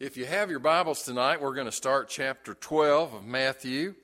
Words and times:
If 0.00 0.16
you 0.16 0.26
have 0.26 0.50
your 0.50 0.58
Bibles 0.58 1.04
tonight, 1.04 1.40
we're 1.40 1.54
going 1.54 1.68
to 1.68 1.72
start 1.72 2.08
chapter 2.08 2.54
12 2.54 3.14
of 3.14 3.24
Matthew. 3.24 3.94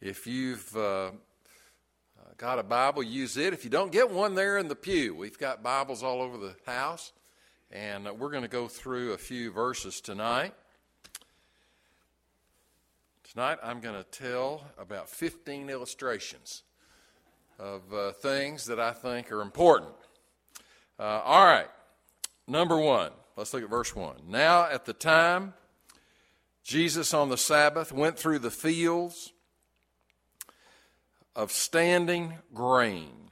If 0.00 0.24
you've 0.24 0.76
uh, 0.76 1.10
got 2.36 2.60
a 2.60 2.62
Bible, 2.62 3.02
use 3.02 3.36
it. 3.36 3.52
If 3.52 3.64
you 3.64 3.70
don't 3.70 3.90
get 3.90 4.08
one 4.08 4.36
there 4.36 4.56
in 4.56 4.68
the 4.68 4.76
pew, 4.76 5.16
we've 5.16 5.36
got 5.36 5.60
Bibles 5.60 6.04
all 6.04 6.22
over 6.22 6.38
the 6.38 6.54
house, 6.64 7.12
and 7.72 8.06
uh, 8.06 8.14
we're 8.14 8.30
going 8.30 8.44
to 8.44 8.48
go 8.48 8.68
through 8.68 9.14
a 9.14 9.18
few 9.18 9.50
verses 9.50 10.00
tonight. 10.00 10.54
Tonight, 13.32 13.58
I'm 13.64 13.80
going 13.80 13.96
to 13.96 14.04
tell 14.04 14.62
about 14.78 15.08
15 15.08 15.70
illustrations 15.70 16.62
of 17.58 17.92
uh, 17.92 18.12
things 18.12 18.66
that 18.66 18.78
I 18.78 18.92
think 18.92 19.32
are 19.32 19.42
important. 19.42 19.90
Uh, 21.00 21.20
all 21.24 21.44
right, 21.44 21.68
number 22.46 22.78
one. 22.78 23.10
Let's 23.34 23.54
look 23.54 23.62
at 23.62 23.70
verse 23.70 23.96
1. 23.96 24.24
Now, 24.28 24.64
at 24.64 24.84
the 24.84 24.92
time, 24.92 25.54
Jesus 26.62 27.14
on 27.14 27.30
the 27.30 27.38
Sabbath 27.38 27.90
went 27.90 28.18
through 28.18 28.40
the 28.40 28.50
fields 28.50 29.32
of 31.34 31.50
standing 31.50 32.34
grain. 32.52 33.30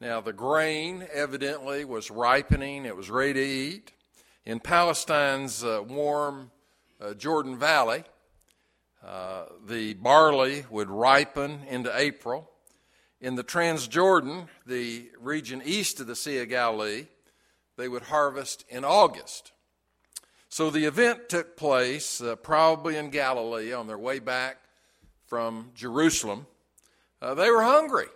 Now, 0.00 0.20
the 0.20 0.32
grain 0.32 1.06
evidently 1.12 1.84
was 1.84 2.10
ripening, 2.10 2.86
it 2.86 2.96
was 2.96 3.08
ready 3.08 3.34
to 3.34 3.40
eat. 3.40 3.92
In 4.44 4.58
Palestine's 4.58 5.62
uh, 5.62 5.82
warm 5.86 6.50
uh, 7.00 7.14
Jordan 7.14 7.56
Valley, 7.56 8.02
uh, 9.06 9.44
the 9.64 9.94
barley 9.94 10.64
would 10.70 10.90
ripen 10.90 11.60
into 11.68 11.96
April. 11.96 12.50
In 13.20 13.36
the 13.36 13.44
Transjordan, 13.44 14.48
the 14.66 15.10
region 15.20 15.62
east 15.64 16.00
of 16.00 16.08
the 16.08 16.16
Sea 16.16 16.38
of 16.38 16.48
Galilee, 16.48 17.06
they 17.78 17.88
would 17.88 18.02
harvest 18.02 18.64
in 18.68 18.84
August. 18.84 19.52
So 20.50 20.68
the 20.68 20.84
event 20.84 21.28
took 21.28 21.56
place 21.56 22.20
uh, 22.20 22.34
probably 22.36 22.96
in 22.96 23.10
Galilee 23.10 23.72
on 23.72 23.86
their 23.86 23.96
way 23.96 24.18
back 24.18 24.58
from 25.26 25.70
Jerusalem. 25.74 26.46
Uh, 27.22 27.34
they 27.34 27.50
were 27.50 27.62
hungry. 27.62 28.08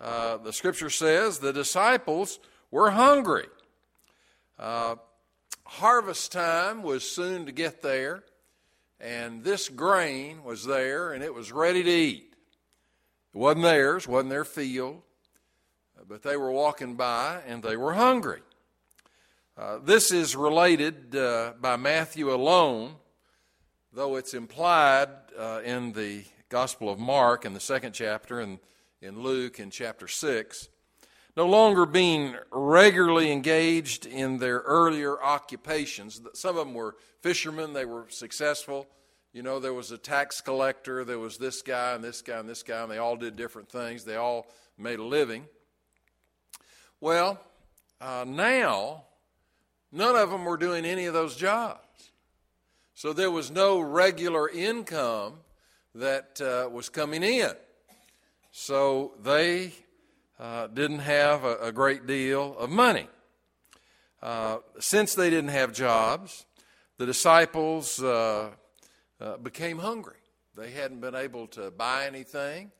Uh, 0.00 0.38
the 0.38 0.52
scripture 0.52 0.90
says 0.90 1.38
the 1.38 1.52
disciples 1.52 2.40
were 2.70 2.90
hungry. 2.90 3.46
Uh, 4.58 4.96
harvest 5.64 6.32
time 6.32 6.82
was 6.82 7.08
soon 7.08 7.46
to 7.46 7.52
get 7.52 7.82
there, 7.82 8.24
and 8.98 9.44
this 9.44 9.68
grain 9.68 10.42
was 10.42 10.64
there 10.64 11.12
and 11.12 11.22
it 11.22 11.32
was 11.32 11.52
ready 11.52 11.84
to 11.84 11.90
eat. 11.90 12.34
It 13.32 13.38
wasn't 13.38 13.62
theirs, 13.62 14.08
wasn't 14.08 14.30
their 14.30 14.44
field 14.44 15.02
but 16.10 16.24
they 16.24 16.36
were 16.36 16.50
walking 16.50 16.96
by 16.96 17.38
and 17.46 17.62
they 17.62 17.76
were 17.76 17.92
hungry. 17.92 18.40
Uh, 19.56 19.78
this 19.78 20.10
is 20.10 20.34
related 20.34 21.14
uh, 21.14 21.52
by 21.60 21.76
Matthew 21.76 22.34
alone, 22.34 22.96
though 23.92 24.16
it's 24.16 24.34
implied 24.34 25.08
uh, 25.38 25.60
in 25.64 25.92
the 25.92 26.24
Gospel 26.48 26.90
of 26.90 26.98
Mark 26.98 27.44
in 27.44 27.54
the 27.54 27.60
second 27.60 27.92
chapter 27.92 28.40
and 28.40 28.58
in 29.00 29.20
Luke 29.20 29.60
in 29.60 29.70
chapter 29.70 30.08
6. 30.08 30.68
No 31.36 31.46
longer 31.46 31.86
being 31.86 32.34
regularly 32.50 33.30
engaged 33.30 34.04
in 34.04 34.38
their 34.38 34.58
earlier 34.58 35.22
occupations. 35.22 36.20
Some 36.34 36.58
of 36.58 36.66
them 36.66 36.74
were 36.74 36.96
fishermen, 37.22 37.72
they 37.72 37.84
were 37.84 38.06
successful. 38.08 38.88
You 39.32 39.44
know, 39.44 39.60
there 39.60 39.74
was 39.74 39.92
a 39.92 39.98
tax 39.98 40.40
collector, 40.40 41.04
there 41.04 41.20
was 41.20 41.38
this 41.38 41.62
guy 41.62 41.94
and 41.94 42.02
this 42.02 42.20
guy 42.20 42.40
and 42.40 42.48
this 42.48 42.64
guy, 42.64 42.82
and 42.82 42.90
they 42.90 42.98
all 42.98 43.14
did 43.16 43.36
different 43.36 43.68
things. 43.68 44.02
They 44.02 44.16
all 44.16 44.48
made 44.76 44.98
a 44.98 45.04
living. 45.04 45.46
Well, 47.00 47.40
uh, 48.00 48.26
now, 48.28 49.04
none 49.90 50.16
of 50.16 50.30
them 50.30 50.44
were 50.44 50.58
doing 50.58 50.84
any 50.84 51.06
of 51.06 51.14
those 51.14 51.34
jobs. 51.34 51.80
So 52.94 53.14
there 53.14 53.30
was 53.30 53.50
no 53.50 53.80
regular 53.80 54.50
income 54.50 55.38
that 55.94 56.40
uh, 56.42 56.68
was 56.68 56.90
coming 56.90 57.22
in. 57.22 57.52
So 58.52 59.12
they 59.22 59.72
uh, 60.38 60.66
didn't 60.66 60.98
have 60.98 61.44
a, 61.44 61.56
a, 61.56 61.72
great 61.72 62.06
deal 62.06 62.56
of 62.58 62.68
money. 62.68 63.08
Uh, 64.22 64.58
since 64.78 65.14
they 65.14 65.30
didn't 65.30 65.50
have 65.50 65.72
jobs, 65.72 66.44
the 66.98 67.06
disciples 67.06 68.02
uh, 68.02 68.50
uh, 69.20 69.36
became 69.38 69.78
hungry. 69.78 70.16
They 70.56 70.70
hadn't 70.70 71.00
been 71.00 71.14
able 71.14 71.46
to 71.48 71.70
buy 71.70 72.06
anything, 72.06 72.72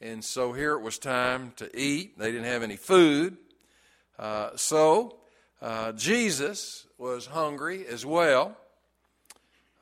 and 0.00 0.24
so 0.24 0.52
here 0.52 0.74
it 0.74 0.82
was 0.82 0.98
time 0.98 1.52
to 1.56 1.76
eat. 1.76 2.18
They 2.18 2.30
didn't 2.30 2.46
have 2.46 2.62
any 2.62 2.76
food. 2.76 3.36
Uh, 4.18 4.50
so, 4.56 5.16
uh, 5.60 5.92
Jesus 5.92 6.86
was 6.98 7.26
hungry 7.26 7.86
as 7.86 8.04
well. 8.04 8.56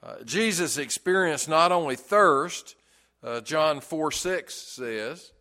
Uh, 0.03 0.23
Jesus 0.25 0.79
experienced 0.79 1.49
not 1.49 1.71
only 1.71 1.97
thirst, 1.97 2.75
uh, 3.23 3.41
John 3.41 3.81
4 3.81 4.11
6 4.11 4.55
says, 4.55 5.33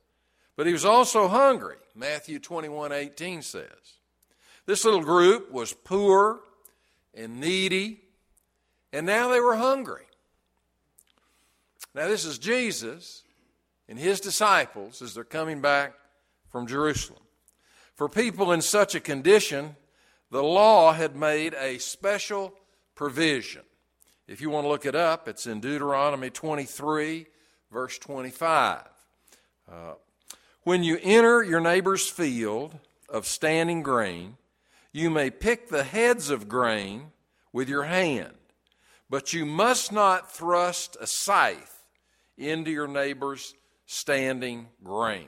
but 0.55 0.67
he 0.67 0.73
was 0.73 0.85
also 0.85 1.27
hungry, 1.27 1.77
Matthew 1.95 2.39
21 2.39 2.91
18 2.91 3.41
says. 3.41 3.97
This 4.65 4.85
little 4.85 5.01
group 5.01 5.51
was 5.51 5.73
poor 5.73 6.41
and 7.13 7.39
needy, 7.39 8.01
and 8.93 9.05
now 9.05 9.29
they 9.29 9.39
were 9.39 9.55
hungry. 9.55 10.05
Now, 11.93 12.07
this 12.07 12.23
is 12.23 12.37
Jesus 12.37 13.23
and 13.89 13.99
his 13.99 14.21
disciples 14.21 15.01
as 15.01 15.13
they're 15.13 15.23
coming 15.23 15.61
back 15.61 15.93
from 16.49 16.67
Jerusalem. 16.67 17.20
For 18.01 18.09
people 18.09 18.51
in 18.51 18.63
such 18.63 18.95
a 18.95 18.99
condition, 18.99 19.75
the 20.31 20.41
law 20.41 20.91
had 20.91 21.15
made 21.15 21.53
a 21.53 21.77
special 21.77 22.51
provision. 22.95 23.61
If 24.27 24.41
you 24.41 24.49
want 24.49 24.65
to 24.65 24.69
look 24.69 24.87
it 24.87 24.95
up, 24.95 25.27
it's 25.27 25.45
in 25.45 25.59
Deuteronomy 25.59 26.31
23, 26.31 27.27
verse 27.71 27.99
25. 27.99 28.81
Uh, 29.71 29.75
when 30.63 30.83
you 30.83 30.97
enter 31.03 31.43
your 31.43 31.59
neighbor's 31.59 32.09
field 32.09 32.73
of 33.07 33.27
standing 33.27 33.83
grain, 33.83 34.37
you 34.91 35.11
may 35.11 35.29
pick 35.29 35.69
the 35.69 35.83
heads 35.83 36.31
of 36.31 36.49
grain 36.49 37.11
with 37.53 37.69
your 37.69 37.83
hand, 37.83 38.33
but 39.11 39.31
you 39.31 39.45
must 39.45 39.91
not 39.91 40.31
thrust 40.31 40.97
a 40.99 41.05
scythe 41.05 41.83
into 42.35 42.71
your 42.71 42.87
neighbor's 42.87 43.53
standing 43.85 44.69
grain. 44.83 45.27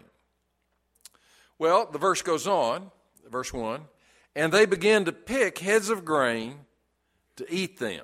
Well, 1.63 1.87
the 1.89 1.97
verse 1.97 2.21
goes 2.21 2.45
on, 2.45 2.91
verse 3.31 3.53
1 3.53 3.85
and 4.35 4.51
they 4.51 4.65
began 4.65 5.05
to 5.05 5.13
pick 5.13 5.59
heads 5.59 5.89
of 5.89 6.03
grain 6.03 6.55
to 7.37 7.45
eat 7.49 7.79
them. 7.79 8.03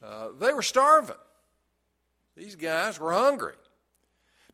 Uh, 0.00 0.28
they 0.38 0.52
were 0.52 0.62
starving. 0.62 1.16
These 2.36 2.54
guys 2.54 3.00
were 3.00 3.12
hungry. 3.12 3.54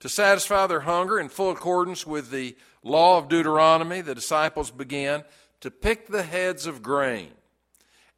To 0.01 0.09
satisfy 0.09 0.67
their 0.67 0.81
hunger 0.81 1.21
in 1.21 1.29
full 1.29 1.51
accordance 1.51 2.07
with 2.07 2.31
the 2.31 2.57
law 2.83 3.19
of 3.19 3.29
Deuteronomy, 3.29 4.01
the 4.01 4.15
disciples 4.15 4.71
began 4.71 5.23
to 5.61 5.71
pick 5.71 6.07
the 6.07 6.23
heads 6.23 6.65
of 6.65 6.83
grain 6.83 7.33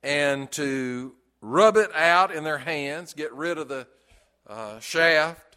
and 0.00 0.48
to 0.52 1.12
rub 1.40 1.76
it 1.76 1.92
out 1.92 2.32
in 2.32 2.44
their 2.44 2.58
hands, 2.58 3.14
get 3.14 3.32
rid 3.32 3.58
of 3.58 3.66
the 3.66 3.88
uh, 4.46 4.78
shaft, 4.78 5.47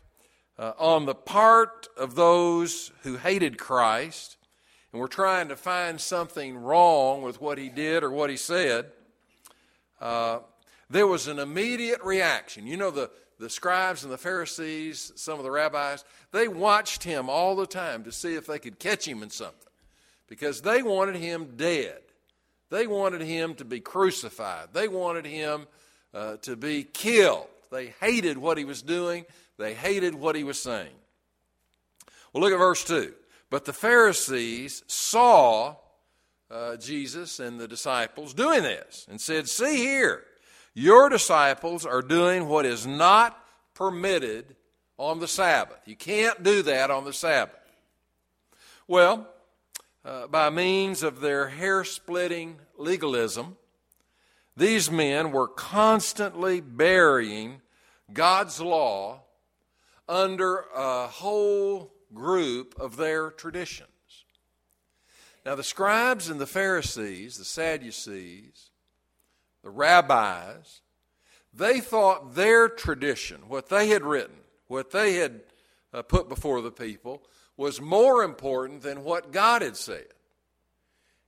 uh, 0.62 0.74
on 0.78 1.06
the 1.06 1.16
part 1.16 1.88
of 1.98 2.14
those 2.14 2.92
who 3.02 3.18
hated 3.18 3.58
Christ 3.58 4.38
and 4.92 5.02
were 5.02 5.08
trying 5.08 5.48
to 5.48 5.56
find 5.56 6.00
something 6.00 6.56
wrong 6.56 7.24
with 7.24 7.42
what 7.42 7.58
he 7.58 7.68
did 7.68 8.04
or 8.04 8.12
what 8.12 8.30
he 8.30 8.38
said, 8.38 8.86
uh, 10.00 10.40
there 10.88 11.08
was 11.08 11.28
an 11.28 11.40
immediate 11.40 12.04
reaction. 12.04 12.68
You 12.68 12.78
know, 12.78 12.92
the, 12.92 13.10
the 13.40 13.50
scribes 13.50 14.04
and 14.04 14.14
the 14.14 14.20
Pharisees, 14.20 15.12
some 15.16 15.40
of 15.40 15.44
the 15.44 15.50
rabbis, 15.50 16.06
they 16.32 16.48
watched 16.48 17.04
him 17.04 17.28
all 17.28 17.56
the 17.56 17.66
time 17.66 18.04
to 18.04 18.12
see 18.12 18.36
if 18.36 18.46
they 18.46 18.60
could 18.60 18.78
catch 18.78 19.08
him 19.08 19.24
in 19.24 19.32
something 19.32 19.58
because 20.28 20.62
they 20.62 20.84
wanted 20.84 21.16
him 21.16 21.56
dead. 21.58 22.02
They 22.70 22.86
wanted 22.86 23.22
him 23.22 23.56
to 23.56 23.66
be 23.66 23.80
crucified. 23.80 24.68
They 24.74 24.88
wanted 24.88 25.26
him 25.26 25.66
uh, 26.14 26.38
to 26.44 26.56
be 26.56 26.84
killed. 26.84 27.48
They 27.72 27.96
hated 28.00 28.38
what 28.38 28.60
he 28.60 28.66
was 28.66 28.84
doing. 28.84 29.26
They 29.62 29.74
hated 29.74 30.16
what 30.16 30.36
he 30.36 30.44
was 30.44 30.62
saying. 30.62 30.94
Well, 32.34 32.44
look 32.44 32.54
at 32.54 32.58
verse 32.58 32.84
2. 32.84 33.14
But 33.50 33.66
the 33.66 33.74
Pharisees 33.74 34.84
saw 34.88 35.76
uh, 36.50 36.78
Jesus 36.78 37.40
and 37.40 37.60
the 37.60 37.68
disciples 37.68 38.34
doing 38.34 38.64
this 38.64 39.06
and 39.10 39.20
said, 39.20 39.48
See 39.48 39.78
here, 39.78 40.24
your 40.74 41.10
disciples 41.10 41.86
are 41.86 42.02
doing 42.02 42.48
what 42.48 42.66
is 42.66 42.88
not 42.88 43.38
permitted 43.74 44.56
on 44.98 45.20
the 45.20 45.28
Sabbath. 45.28 45.80
You 45.86 45.96
can't 45.96 46.44
do 46.44 46.62
that 46.64 46.92
on 46.92 47.04
the 47.04 47.14
Sabbath. 47.14 47.58
Well, 48.88 49.28
uh, 50.04 50.28
by 50.28 50.50
means 50.50 51.04
of 51.04 51.22
their 51.22 51.50
hair 51.50 51.84
splitting 51.84 52.58
legalism, 52.78 53.58
these 54.56 54.92
men 54.92 55.32
were 55.32 55.48
constantly 55.48 56.62
burying 56.62 57.62
God's 58.14 58.60
law 58.60 59.21
under 60.12 60.66
a 60.76 61.08
whole 61.08 61.94
group 62.14 62.76
of 62.78 62.98
their 62.98 63.32
traditions. 63.32 63.88
Now, 65.46 65.56
the 65.56 65.64
scribes 65.64 66.30
and 66.30 66.40
the 66.40 66.46
Pharisees, 66.46 67.38
the 67.38 67.46
Sadducees, 67.46 68.72
the 69.64 69.70
rabbis, 69.70 70.82
they 71.54 71.80
thought 71.80 72.36
their 72.36 72.68
tradition, 72.68 73.44
what 73.48 73.70
they 73.70 73.88
had 73.88 74.04
written, 74.04 74.36
what 74.68 74.92
they 74.92 75.14
had 75.14 75.42
uh, 75.94 76.02
put 76.02 76.28
before 76.28 76.62
the 76.62 76.72
people, 76.72 77.24
was 77.56 77.80
more 77.80 78.22
important 78.22 78.82
than 78.82 79.06
what 79.06 79.32
God 79.32 79.62
had 79.62 79.78
said. 79.78 80.08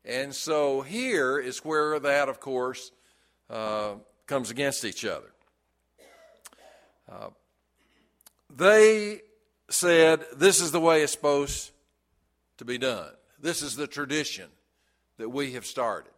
And 0.03 0.35
so 0.35 0.81
here 0.81 1.39
is 1.39 1.59
where 1.59 1.99
that, 1.99 2.27
of 2.27 2.41
course, 2.41 2.91
uh, 3.49 3.93
comes 4.27 4.51
against 4.51 4.83
each 4.83 5.05
other. 5.05 5.31
Uh, 7.09 7.29
they 8.55 9.21
said, 9.69 10.25
This 10.35 10.61
is 10.61 10.71
the 10.71 10.79
way 10.79 11.01
it's 11.01 11.11
supposed 11.11 11.71
to 12.57 12.65
be 12.65 12.77
done. 12.77 13.11
This 13.39 13.61
is 13.61 13.75
the 13.75 13.87
tradition 13.87 14.49
that 15.17 15.29
we 15.29 15.53
have 15.53 15.65
started. 15.65 16.11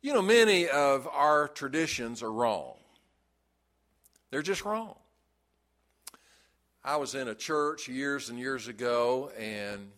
You 0.00 0.12
know, 0.12 0.22
many 0.22 0.68
of 0.68 1.06
our 1.06 1.48
traditions 1.48 2.22
are 2.22 2.32
wrong, 2.32 2.76
they're 4.30 4.42
just 4.42 4.64
wrong. 4.64 4.96
I 6.84 6.96
was 6.96 7.14
in 7.14 7.28
a 7.28 7.34
church 7.34 7.86
years 7.86 8.28
and 8.28 8.38
years 8.40 8.66
ago, 8.66 9.30
and 9.38 9.92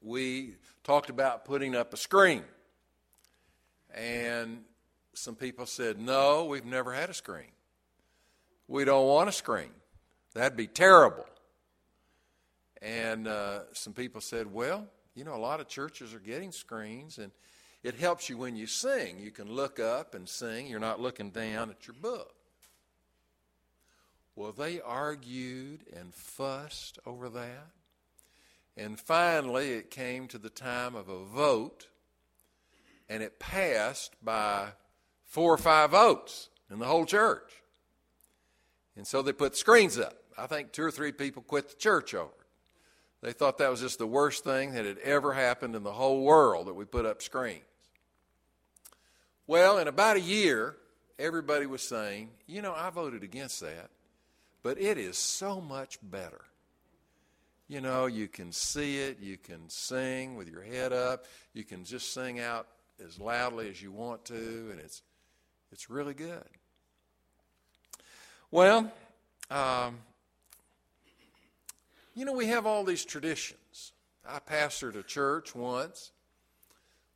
we 0.00 0.54
talked 0.84 1.10
about 1.10 1.44
putting 1.44 1.74
up 1.74 1.92
a 1.92 1.98
screen. 1.98 2.44
And 3.94 4.64
some 5.12 5.34
people 5.34 5.66
said, 5.66 6.00
No, 6.00 6.46
we've 6.46 6.64
never 6.64 6.94
had 6.94 7.10
a 7.10 7.14
screen. 7.14 7.50
We 8.68 8.84
don't 8.84 9.06
want 9.06 9.30
a 9.30 9.32
screen. 9.32 9.70
That'd 10.34 10.56
be 10.56 10.66
terrible. 10.66 11.24
And 12.82 13.26
uh, 13.26 13.60
some 13.72 13.94
people 13.94 14.20
said, 14.20 14.52
Well, 14.52 14.86
you 15.14 15.24
know, 15.24 15.34
a 15.34 15.36
lot 15.36 15.60
of 15.60 15.68
churches 15.68 16.14
are 16.14 16.20
getting 16.20 16.52
screens, 16.52 17.18
and 17.18 17.32
it 17.82 17.94
helps 17.94 18.28
you 18.28 18.36
when 18.36 18.54
you 18.54 18.66
sing. 18.66 19.18
You 19.18 19.30
can 19.30 19.50
look 19.50 19.80
up 19.80 20.14
and 20.14 20.28
sing, 20.28 20.66
you're 20.66 20.78
not 20.78 21.00
looking 21.00 21.30
down 21.30 21.70
at 21.70 21.86
your 21.86 21.94
book. 22.00 22.34
Well, 24.36 24.52
they 24.52 24.80
argued 24.80 25.80
and 25.96 26.14
fussed 26.14 26.98
over 27.04 27.28
that. 27.30 27.70
And 28.76 29.00
finally, 29.00 29.72
it 29.72 29.90
came 29.90 30.28
to 30.28 30.38
the 30.38 30.50
time 30.50 30.94
of 30.94 31.08
a 31.08 31.24
vote, 31.24 31.88
and 33.08 33.22
it 33.22 33.40
passed 33.40 34.14
by 34.22 34.68
four 35.24 35.52
or 35.52 35.58
five 35.58 35.90
votes 35.90 36.50
in 36.70 36.78
the 36.78 36.86
whole 36.86 37.04
church. 37.04 37.50
And 38.98 39.06
so 39.06 39.22
they 39.22 39.32
put 39.32 39.56
screens 39.56 39.96
up. 39.96 40.14
I 40.36 40.48
think 40.48 40.72
two 40.72 40.82
or 40.82 40.90
three 40.90 41.12
people 41.12 41.40
quit 41.40 41.68
the 41.68 41.76
church 41.76 42.14
over 42.14 42.26
it. 42.26 43.26
They 43.26 43.32
thought 43.32 43.58
that 43.58 43.70
was 43.70 43.80
just 43.80 43.98
the 43.98 44.06
worst 44.06 44.42
thing 44.42 44.72
that 44.72 44.84
had 44.84 44.98
ever 44.98 45.32
happened 45.32 45.76
in 45.76 45.84
the 45.84 45.92
whole 45.92 46.24
world 46.24 46.66
that 46.66 46.74
we 46.74 46.84
put 46.84 47.06
up 47.06 47.22
screens. 47.22 47.62
Well, 49.46 49.78
in 49.78 49.86
about 49.86 50.16
a 50.16 50.20
year, 50.20 50.76
everybody 51.18 51.64
was 51.64 51.80
saying, 51.80 52.30
you 52.46 52.60
know, 52.60 52.74
I 52.76 52.90
voted 52.90 53.22
against 53.22 53.60
that, 53.60 53.88
but 54.62 54.80
it 54.80 54.98
is 54.98 55.16
so 55.16 55.60
much 55.60 55.98
better. 56.02 56.44
You 57.68 57.80
know, 57.80 58.06
you 58.06 58.26
can 58.26 58.50
see 58.50 58.98
it, 58.98 59.20
you 59.20 59.36
can 59.36 59.68
sing 59.68 60.36
with 60.36 60.48
your 60.48 60.62
head 60.62 60.92
up, 60.92 61.24
you 61.54 61.64
can 61.64 61.84
just 61.84 62.12
sing 62.12 62.40
out 62.40 62.66
as 63.04 63.18
loudly 63.20 63.70
as 63.70 63.80
you 63.80 63.92
want 63.92 64.24
to, 64.26 64.68
and 64.72 64.80
it's 64.80 65.02
it's 65.70 65.88
really 65.88 66.14
good. 66.14 66.57
Well, 68.50 68.90
um, 69.50 69.98
you 72.14 72.24
know, 72.24 72.32
we 72.32 72.46
have 72.46 72.64
all 72.64 72.82
these 72.82 73.04
traditions. 73.04 73.92
I 74.26 74.38
pastored 74.38 74.96
a 74.96 75.02
church 75.02 75.54
once 75.54 76.12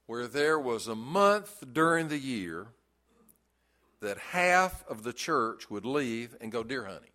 where 0.07 0.27
there 0.27 0.59
was 0.59 0.89
a 0.89 0.95
month 0.95 1.65
during 1.73 2.09
the 2.09 2.19
year 2.19 2.67
that 4.01 4.19
half 4.19 4.85
of 4.89 5.05
the 5.05 5.13
church 5.15 5.71
would 5.71 5.87
leave 5.87 6.37
and 6.43 6.53
go 6.53 6.63
deer 6.63 6.85
hunting. 6.85 7.09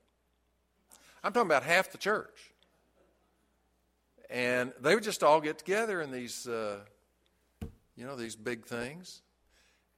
I'm 1.24 1.32
talking 1.32 1.48
about 1.48 1.64
half 1.64 1.92
the 1.92 2.00
church. 2.00 2.54
And 4.32 4.74
they 4.82 4.96
would 4.96 5.04
just 5.04 5.22
all 5.22 5.42
get 5.42 5.60
together 5.60 6.02
in 6.02 6.12
these, 6.12 6.48
uh, 6.48 6.80
you 7.96 8.06
know, 8.06 8.16
these 8.16 8.36
big 8.36 8.66
things. 8.66 9.22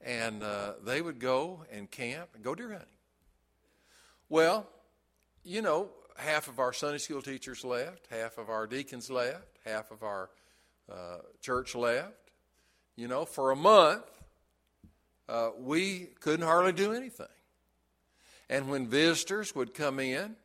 And 0.02 0.42
uh, 0.42 0.74
they 0.84 1.00
would 1.00 1.20
go 1.20 1.64
and 1.72 1.90
camp 1.90 2.30
and 2.34 2.44
go 2.44 2.54
deer 2.54 2.68
hunting. 2.68 2.99
Well, 4.30 4.64
you 5.42 5.60
know, 5.60 5.88
half 6.16 6.46
of 6.46 6.60
our 6.60 6.72
Sunday 6.72 6.98
school 6.98 7.20
teachers 7.20 7.64
left, 7.64 8.06
half 8.12 8.38
of 8.38 8.48
our 8.48 8.68
deacons 8.68 9.10
left, 9.10 9.58
half 9.64 9.90
of 9.90 10.04
our 10.04 10.30
uh, 10.88 11.16
church 11.40 11.74
left. 11.74 12.30
You 12.94 13.08
know, 13.08 13.24
for 13.24 13.50
a 13.50 13.56
month, 13.56 14.04
uh, 15.28 15.50
we 15.58 16.10
couldn't 16.20 16.46
hardly 16.46 16.72
do 16.72 16.92
anything. 16.92 17.26
And 18.48 18.70
when 18.70 18.86
visitors 18.86 19.52
would 19.56 19.74
come 19.74 19.98
in, 19.98 20.36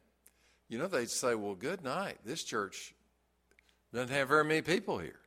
you 0.68 0.80
know, 0.80 0.88
they'd 0.88 1.08
say, 1.08 1.36
Well, 1.36 1.54
good 1.54 1.84
night. 1.84 2.18
This 2.26 2.44
church 2.44 2.96
doesn't 3.94 4.10
have 4.10 4.30
very 4.30 4.46
many 4.46 4.64
people 4.64 4.98
here. 4.98 5.20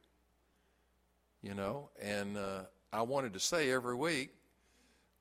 You 1.43 1.55
know, 1.55 1.91
and 2.03 2.37
uh, 2.37 2.63
I 2.93 3.03
wanted 3.03 3.35
to 3.35 3.41
say 3.41 3.71
every 3.71 3.95
week, 3.95 4.31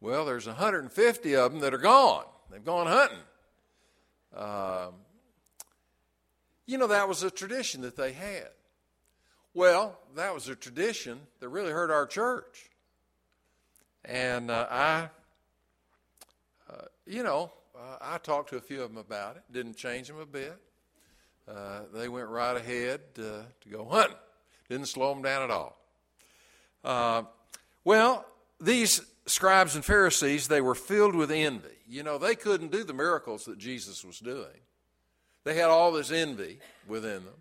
well, 0.02 0.26
there's 0.26 0.48
150 0.48 1.36
of 1.36 1.52
them 1.52 1.62
that 1.62 1.76
are 1.76 1.78
gone. 1.78 2.26
They've 2.52 2.64
gone 2.64 2.88
hunting. 2.88 3.18
Um, 4.36 4.94
you 6.66 6.78
know, 6.78 6.88
that 6.88 7.08
was 7.08 7.24
a 7.24 7.32
tradition 7.32 7.82
that 7.82 7.96
they 7.96 8.12
had. 8.12 8.50
Well, 9.54 9.98
that 10.16 10.34
was 10.34 10.48
a 10.50 10.56
tradition 10.56 11.20
that 11.40 11.50
really 11.50 11.72
hurt 11.72 11.90
our 11.90 12.06
church. 12.06 12.70
And 14.06 14.52
uh, 14.52 14.68
I, 14.70 15.10
uh, 16.70 16.86
you 17.06 17.24
know, 17.24 17.52
uh, 17.76 17.98
I 18.00 18.18
talked 18.20 18.50
to 18.50 18.58
a 18.58 18.62
few 18.62 18.82
of 18.82 18.90
them 18.90 18.98
about 18.98 19.36
it. 19.36 19.44
Didn't 19.52 19.76
change 19.76 20.08
them 20.08 20.20
a 20.20 20.26
bit. 20.26 20.58
Uh, 21.48 21.82
they 21.94 22.10
went 22.10 22.28
right 22.28 22.56
ahead 22.56 23.02
uh, 23.18 23.44
to 23.62 23.70
go 23.70 23.86
hunting. 23.86 24.18
Didn't 24.70 24.88
slow 24.88 25.14
them 25.14 25.24
down 25.24 25.44
at 25.44 25.52
all. 25.52 25.78
Uh, 26.84 27.24
well, 27.84 28.26
these 28.60 29.02
scribes 29.28 29.76
and 29.76 29.86
Pharisees, 29.86 30.48
they 30.48 30.62
were 30.62 30.76
filled 30.76 31.16
with 31.16 31.32
envy. 31.32 31.70
You 31.88 32.04
know, 32.04 32.18
they 32.18 32.36
couldn't 32.36 32.72
do 32.72 32.84
the 32.84 32.94
miracles 32.94 33.46
that 33.46 33.58
Jesus 33.58 34.04
was 34.04 34.20
doing. 34.20 34.62
They 35.44 35.56
had 35.56 35.70
all 35.70 35.92
this 35.92 36.12
envy 36.12 36.60
within 36.88 37.24
them. 37.24 37.34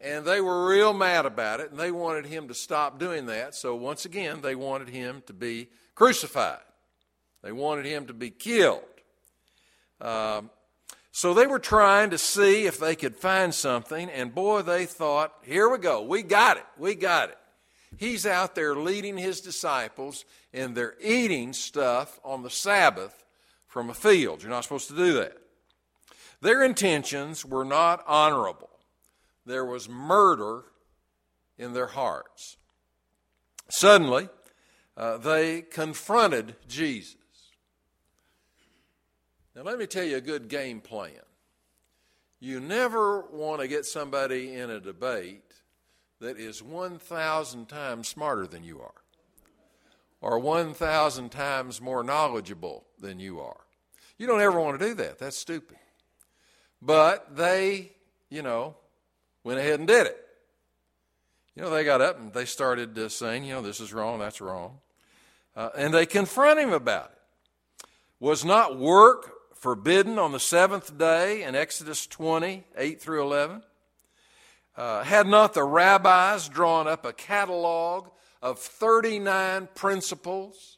And 0.00 0.24
they 0.26 0.40
were 0.40 0.68
real 0.68 0.92
mad 0.92 1.24
about 1.24 1.60
it, 1.60 1.70
and 1.70 1.80
they 1.80 1.90
wanted 1.90 2.26
him 2.26 2.48
to 2.48 2.54
stop 2.54 2.98
doing 2.98 3.26
that. 3.26 3.54
So, 3.54 3.74
once 3.74 4.04
again, 4.04 4.40
they 4.42 4.54
wanted 4.54 4.90
him 4.90 5.22
to 5.26 5.32
be 5.32 5.68
crucified, 5.94 6.60
they 7.42 7.52
wanted 7.52 7.86
him 7.86 8.06
to 8.06 8.14
be 8.14 8.30
killed. 8.30 8.82
Um, 10.00 10.50
so 11.16 11.32
they 11.32 11.46
were 11.46 11.58
trying 11.58 12.10
to 12.10 12.18
see 12.18 12.66
if 12.66 12.78
they 12.78 12.94
could 12.94 13.16
find 13.16 13.54
something, 13.54 14.10
and 14.10 14.34
boy, 14.34 14.60
they 14.60 14.84
thought, 14.84 15.32
here 15.40 15.66
we 15.66 15.78
go, 15.78 16.02
we 16.02 16.22
got 16.22 16.58
it, 16.58 16.66
we 16.76 16.94
got 16.94 17.30
it. 17.30 17.38
He's 17.96 18.26
out 18.26 18.54
there 18.54 18.76
leading 18.76 19.16
his 19.16 19.40
disciples, 19.40 20.24
and 20.52 20.76
they're 20.76 20.96
eating 21.00 21.52
stuff 21.52 22.20
on 22.24 22.42
the 22.42 22.50
Sabbath 22.50 23.24
from 23.66 23.90
a 23.90 23.94
field. 23.94 24.42
You're 24.42 24.50
not 24.50 24.64
supposed 24.64 24.88
to 24.88 24.96
do 24.96 25.14
that. 25.14 25.36
Their 26.40 26.62
intentions 26.62 27.44
were 27.44 27.64
not 27.64 28.04
honorable, 28.06 28.70
there 29.44 29.64
was 29.64 29.88
murder 29.88 30.64
in 31.58 31.72
their 31.72 31.86
hearts. 31.86 32.56
Suddenly, 33.68 34.28
uh, 34.96 35.16
they 35.16 35.62
confronted 35.62 36.56
Jesus. 36.68 37.16
Now, 39.54 39.62
let 39.62 39.78
me 39.78 39.86
tell 39.86 40.04
you 40.04 40.18
a 40.18 40.20
good 40.20 40.48
game 40.48 40.80
plan. 40.80 41.12
You 42.38 42.60
never 42.60 43.22
want 43.22 43.62
to 43.62 43.68
get 43.68 43.86
somebody 43.86 44.54
in 44.54 44.68
a 44.70 44.78
debate 44.78 45.45
that 46.20 46.38
is 46.38 46.62
1,000 46.62 47.68
times 47.68 48.08
smarter 48.08 48.46
than 48.46 48.64
you 48.64 48.80
are, 48.80 49.02
or 50.20 50.38
1,000 50.38 51.30
times 51.30 51.80
more 51.80 52.02
knowledgeable 52.02 52.84
than 52.98 53.20
you 53.20 53.40
are. 53.40 53.60
You 54.18 54.26
don't 54.26 54.40
ever 54.40 54.58
want 54.60 54.78
to 54.80 54.86
do 54.86 54.94
that. 54.94 55.18
That's 55.18 55.36
stupid. 55.36 55.76
But 56.80 57.36
they, 57.36 57.92
you 58.30 58.42
know, 58.42 58.76
went 59.44 59.58
ahead 59.58 59.78
and 59.78 59.86
did 59.86 60.06
it. 60.06 60.26
You 61.54 61.62
know, 61.62 61.70
they 61.70 61.84
got 61.84 62.00
up 62.00 62.18
and 62.18 62.32
they 62.32 62.44
started 62.44 62.98
uh, 62.98 63.08
saying, 63.08 63.44
you 63.44 63.54
know, 63.54 63.62
this 63.62 63.80
is 63.80 63.92
wrong, 63.92 64.18
that's 64.18 64.40
wrong. 64.40 64.78
Uh, 65.54 65.70
and 65.76 65.92
they 65.92 66.04
confront 66.04 66.60
him 66.60 66.72
about 66.72 67.12
it. 67.12 67.86
Was 68.20 68.44
not 68.44 68.78
work 68.78 69.32
forbidden 69.54 70.18
on 70.18 70.32
the 70.32 70.40
seventh 70.40 70.98
day 70.98 71.42
in 71.42 71.54
Exodus 71.54 72.06
20, 72.06 72.64
8 72.76 73.00
through 73.00 73.22
11? 73.22 73.62
Uh, 74.76 75.02
had 75.02 75.26
not 75.26 75.54
the 75.54 75.64
rabbis 75.64 76.48
drawn 76.48 76.86
up 76.86 77.06
a 77.06 77.12
catalog 77.12 78.08
of 78.42 78.58
39 78.58 79.68
principles? 79.74 80.76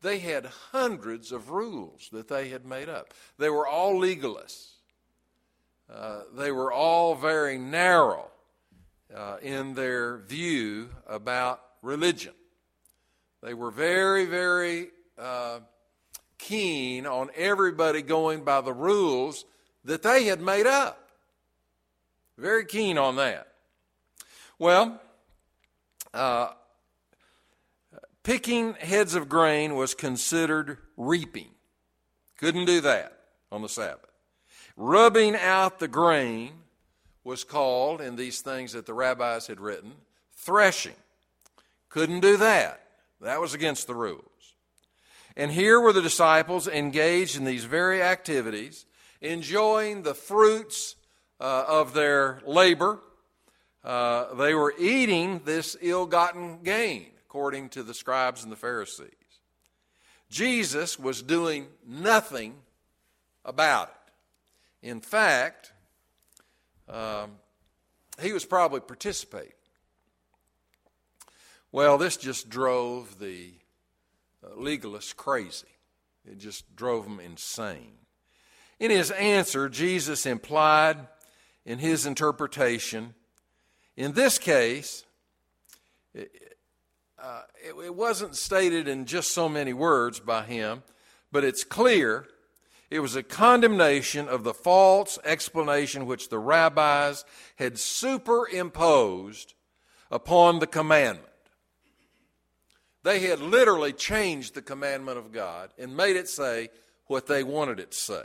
They 0.00 0.20
had 0.20 0.46
hundreds 0.46 1.32
of 1.32 1.50
rules 1.50 2.08
that 2.12 2.28
they 2.28 2.50
had 2.50 2.64
made 2.64 2.88
up. 2.88 3.12
They 3.36 3.50
were 3.50 3.66
all 3.66 3.94
legalists. 3.94 4.74
Uh, 5.92 6.20
they 6.36 6.52
were 6.52 6.70
all 6.70 7.14
very 7.14 7.58
narrow 7.58 8.28
uh, 9.14 9.38
in 9.42 9.74
their 9.74 10.18
view 10.18 10.90
about 11.06 11.60
religion. 11.82 12.34
They 13.42 13.54
were 13.54 13.70
very, 13.70 14.26
very 14.26 14.88
uh, 15.18 15.60
keen 16.38 17.06
on 17.06 17.30
everybody 17.34 18.02
going 18.02 18.44
by 18.44 18.60
the 18.60 18.72
rules 18.72 19.44
that 19.84 20.02
they 20.02 20.24
had 20.24 20.40
made 20.40 20.66
up. 20.66 21.07
Very 22.38 22.64
keen 22.64 22.98
on 22.98 23.16
that. 23.16 23.48
Well, 24.60 25.00
uh, 26.14 26.50
picking 28.22 28.74
heads 28.74 29.16
of 29.16 29.28
grain 29.28 29.74
was 29.74 29.92
considered 29.92 30.78
reaping. 30.96 31.50
Couldn't 32.38 32.66
do 32.66 32.80
that 32.82 33.18
on 33.50 33.62
the 33.62 33.68
Sabbath. 33.68 34.12
Rubbing 34.76 35.34
out 35.34 35.80
the 35.80 35.88
grain 35.88 36.52
was 37.24 37.42
called, 37.42 38.00
in 38.00 38.14
these 38.14 38.40
things 38.40 38.72
that 38.72 38.86
the 38.86 38.94
rabbis 38.94 39.48
had 39.48 39.60
written, 39.60 39.92
threshing. 40.36 40.94
Couldn't 41.88 42.20
do 42.20 42.36
that. 42.36 42.80
That 43.20 43.40
was 43.40 43.52
against 43.52 43.88
the 43.88 43.96
rules. 43.96 44.22
And 45.36 45.50
here 45.50 45.80
were 45.80 45.92
the 45.92 46.00
disciples 46.00 46.68
engaged 46.68 47.36
in 47.36 47.44
these 47.44 47.64
very 47.64 48.00
activities, 48.00 48.86
enjoying 49.20 50.04
the 50.04 50.14
fruits 50.14 50.94
uh, 51.40 51.64
of 51.68 51.94
their 51.94 52.40
labor. 52.46 52.98
Uh, 53.84 54.34
they 54.34 54.54
were 54.54 54.74
eating 54.78 55.40
this 55.44 55.76
ill 55.80 56.06
gotten 56.06 56.62
gain, 56.62 57.06
according 57.24 57.68
to 57.70 57.82
the 57.82 57.94
scribes 57.94 58.42
and 58.42 58.52
the 58.52 58.56
Pharisees. 58.56 59.12
Jesus 60.30 60.98
was 60.98 61.22
doing 61.22 61.68
nothing 61.86 62.54
about 63.44 63.88
it. 63.88 64.88
In 64.88 65.00
fact, 65.00 65.72
um, 66.88 67.32
he 68.20 68.32
was 68.32 68.44
probably 68.44 68.80
participating. 68.80 69.52
Well, 71.72 71.98
this 71.98 72.16
just 72.16 72.48
drove 72.48 73.18
the 73.18 73.52
uh, 74.44 74.50
legalists 74.56 75.14
crazy. 75.14 75.66
It 76.24 76.38
just 76.38 76.74
drove 76.76 77.04
them 77.04 77.20
insane. 77.20 77.92
In 78.78 78.90
his 78.90 79.10
answer, 79.10 79.68
Jesus 79.68 80.26
implied 80.26 80.98
in 81.68 81.78
his 81.78 82.06
interpretation, 82.06 83.12
in 83.94 84.12
this 84.12 84.38
case, 84.38 85.04
it, 86.14 86.56
uh, 87.22 87.42
it, 87.62 87.74
it 87.84 87.94
wasn't 87.94 88.34
stated 88.34 88.88
in 88.88 89.04
just 89.04 89.34
so 89.34 89.50
many 89.50 89.74
words 89.74 90.18
by 90.18 90.44
him, 90.44 90.82
but 91.30 91.44
it's 91.44 91.64
clear 91.64 92.26
it 92.90 93.00
was 93.00 93.16
a 93.16 93.22
condemnation 93.22 94.28
of 94.28 94.44
the 94.44 94.54
false 94.54 95.18
explanation 95.26 96.06
which 96.06 96.30
the 96.30 96.38
rabbis 96.38 97.26
had 97.56 97.78
superimposed 97.78 99.52
upon 100.10 100.60
the 100.60 100.66
commandment. 100.66 101.26
They 103.02 103.20
had 103.20 103.40
literally 103.40 103.92
changed 103.92 104.54
the 104.54 104.62
commandment 104.62 105.18
of 105.18 105.32
God 105.32 105.68
and 105.76 105.94
made 105.94 106.16
it 106.16 106.30
say 106.30 106.70
what 107.08 107.26
they 107.26 107.42
wanted 107.42 107.78
it 107.78 107.90
to 107.90 107.98
say. 107.98 108.24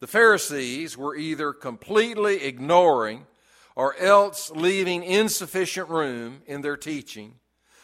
The 0.00 0.06
Pharisees 0.06 0.96
were 0.96 1.16
either 1.16 1.52
completely 1.52 2.44
ignoring 2.44 3.26
or 3.74 3.96
else 3.96 4.50
leaving 4.50 5.02
insufficient 5.02 5.88
room 5.88 6.42
in 6.46 6.60
their 6.60 6.76
teaching 6.76 7.34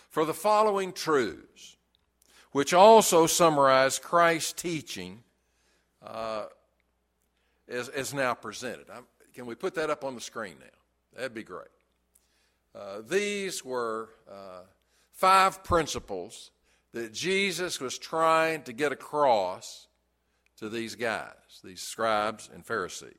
for 0.09 0.25
the 0.25 0.35
following 0.35 0.93
truths, 0.93 1.77
which 2.53 2.75
also 2.75 3.27
summarize 3.27 3.99
Christ's 3.99 4.53
teaching 4.53 5.23
uh, 6.05 6.47
as, 7.69 7.89
as 7.89 8.13
now 8.13 8.35
presented. 8.35 8.91
I'm, 8.93 9.05
can 9.35 9.47
we 9.47 9.55
put 9.55 9.75
that 9.75 9.89
up 9.89 10.05
on 10.05 10.15
the 10.15 10.21
screen 10.21 10.57
now? 10.61 10.67
That'd 11.17 11.35
be 11.35 11.43
great. 11.43 11.69
Uh, 12.75 13.03
these 13.07 13.65
were 13.65 14.11
uh, 14.31 14.63
five 15.13 15.65
principles 15.65 16.51
that 16.93 17.13
Jesus 17.13 17.81
was 17.81 17.99
trying 17.99 18.63
to 18.63 18.73
get 18.73 18.93
across 18.93 19.89
to 20.63 20.69
these 20.69 20.95
guys, 20.95 21.61
these 21.65 21.83
scribes 21.83 22.49
and 22.55 22.65
Pharisees. 22.65 23.13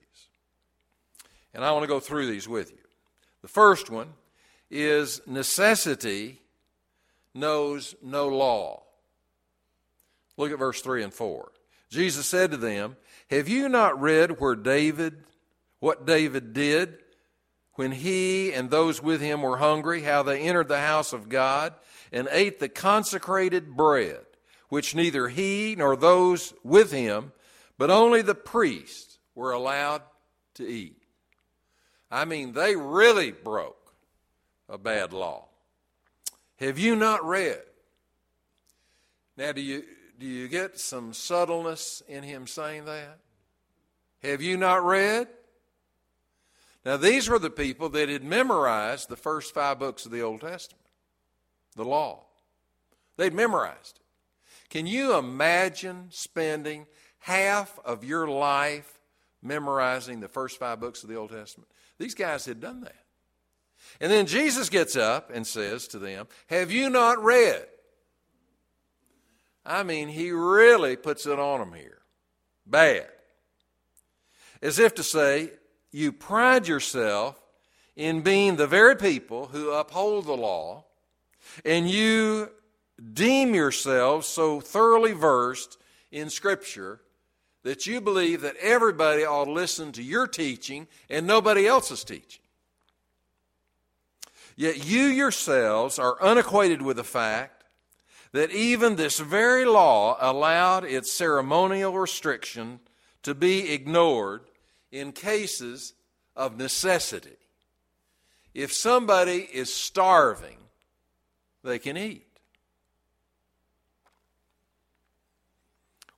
And 1.53 1.63
I 1.63 1.71
want 1.71 1.83
to 1.83 1.87
go 1.87 1.99
through 1.99 2.27
these 2.27 2.47
with 2.47 2.71
you. 2.71 2.77
The 3.41 3.49
first 3.49 3.89
one 3.89 4.13
is 4.71 5.21
necessity 5.27 6.39
knows 7.33 7.95
no 8.01 8.29
law. 8.29 8.83
Look 10.37 10.51
at 10.51 10.57
verse 10.57 10.81
3 10.81 11.03
and 11.03 11.13
4. 11.13 11.51
Jesus 11.89 12.25
said 12.25 12.51
to 12.51 12.57
them, 12.57 12.95
Have 13.29 13.49
you 13.49 13.67
not 13.67 14.01
read 14.01 14.39
where 14.39 14.55
David, 14.55 15.23
what 15.79 16.05
David 16.05 16.53
did 16.53 16.97
when 17.73 17.91
he 17.91 18.53
and 18.53 18.69
those 18.69 19.03
with 19.03 19.19
him 19.19 19.41
were 19.41 19.57
hungry, 19.57 20.03
how 20.03 20.23
they 20.23 20.39
entered 20.41 20.69
the 20.69 20.79
house 20.79 21.11
of 21.11 21.27
God 21.27 21.73
and 22.11 22.27
ate 22.31 22.59
the 22.59 22.69
consecrated 22.69 23.75
bread, 23.75 24.21
which 24.73 24.95
neither 24.95 25.27
he 25.27 25.75
nor 25.77 25.95
those 25.95 26.51
with 26.63 26.91
him, 26.91 27.31
but 27.77 27.91
only 27.91 28.23
the 28.23 28.33
priests 28.33 29.19
were 29.35 29.51
allowed 29.51 30.01
to 30.55 30.67
eat? 30.67 30.97
I 32.09 32.25
mean, 32.25 32.53
they 32.53 32.75
really 32.75 33.29
broke 33.29 33.93
a 34.67 34.79
bad 34.79 35.13
law. 35.13 35.45
Have 36.55 36.79
you 36.79 36.95
not 36.95 37.23
read? 37.23 37.61
Now, 39.37 39.51
do 39.51 39.61
you, 39.61 39.83
do 40.19 40.25
you 40.25 40.47
get 40.47 40.79
some 40.79 41.13
subtleness 41.13 42.01
in 42.07 42.23
him 42.23 42.47
saying 42.47 42.85
that? 42.85 43.19
Have 44.23 44.41
you 44.41 44.57
not 44.57 44.83
read? 44.83 45.27
Now, 46.83 46.97
these 46.97 47.29
were 47.29 47.37
the 47.37 47.51
people 47.51 47.89
that 47.89 48.09
had 48.09 48.23
memorized 48.23 49.07
the 49.07 49.17
first 49.17 49.53
five 49.53 49.77
books 49.77 50.07
of 50.07 50.11
the 50.11 50.23
Old 50.23 50.41
Testament, 50.41 50.87
the 51.75 51.85
law. 51.85 52.23
They'd 53.17 53.35
memorized 53.35 53.97
it. 53.97 54.02
Can 54.73 54.87
you 54.87 55.15
imagine 55.15 56.07
spending 56.09 56.87
half 57.19 57.77
of 57.85 58.03
your 58.03 58.27
life 58.27 58.99
memorizing 59.39 60.19
the 60.19 60.27
first 60.27 60.57
five 60.57 60.79
books 60.79 61.03
of 61.03 61.09
the 61.09 61.15
Old 61.15 61.29
Testament? 61.29 61.69
These 61.99 62.15
guys 62.15 62.47
had 62.47 62.59
done 62.59 62.81
that. 62.81 63.05
And 64.01 64.11
then 64.11 64.25
Jesus 64.25 64.69
gets 64.69 64.95
up 64.95 65.29
and 65.31 65.45
says 65.45 65.87
to 65.89 65.99
them, 65.99 66.25
Have 66.47 66.71
you 66.71 66.89
not 66.89 67.23
read? 67.23 67.67
I 69.63 69.83
mean, 69.83 70.07
he 70.07 70.31
really 70.31 70.95
puts 70.95 71.27
it 71.27 71.37
on 71.37 71.59
them 71.59 71.73
here. 71.73 72.01
Bad. 72.65 73.09
As 74.59 74.79
if 74.79 74.95
to 74.95 75.03
say, 75.03 75.51
you 75.91 76.11
pride 76.11 76.67
yourself 76.67 77.39
in 77.95 78.21
being 78.21 78.55
the 78.55 78.65
very 78.65 78.95
people 78.95 79.49
who 79.49 79.69
uphold 79.69 80.25
the 80.25 80.35
law, 80.35 80.85
and 81.63 81.87
you 81.87 82.49
deem 83.11 83.53
yourselves 83.53 84.27
so 84.27 84.59
thoroughly 84.59 85.11
versed 85.11 85.77
in 86.11 86.29
Scripture 86.29 87.01
that 87.63 87.87
you 87.87 88.01
believe 88.01 88.41
that 88.41 88.55
everybody 88.57 89.25
ought 89.25 89.45
to 89.45 89.51
listen 89.51 89.91
to 89.93 90.03
your 90.03 90.27
teaching 90.27 90.87
and 91.09 91.25
nobody 91.25 91.65
else's 91.65 92.03
teaching. 92.03 92.41
Yet 94.55 94.85
you 94.85 95.03
yourselves 95.03 95.97
are 95.97 96.21
unacquainted 96.21 96.81
with 96.81 96.97
the 96.97 97.03
fact 97.03 97.63
that 98.33 98.51
even 98.51 98.95
this 98.95 99.19
very 99.19 99.65
law 99.65 100.17
allowed 100.19 100.83
its 100.83 101.11
ceremonial 101.11 101.97
restriction 101.97 102.79
to 103.23 103.33
be 103.33 103.71
ignored 103.71 104.41
in 104.91 105.11
cases 105.11 105.93
of 106.35 106.57
necessity. 106.57 107.37
If 108.53 108.71
somebody 108.71 109.47
is 109.51 109.73
starving, 109.73 110.57
they 111.63 111.79
can 111.79 111.97
eat. 111.97 112.32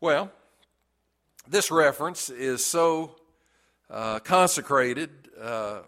Well, 0.06 0.32
this 1.48 1.72
reference 1.72 2.30
is 2.30 2.64
so 2.64 3.16
uh, 3.90 4.20
consecrated, 4.20 5.10
uh, 5.42 5.80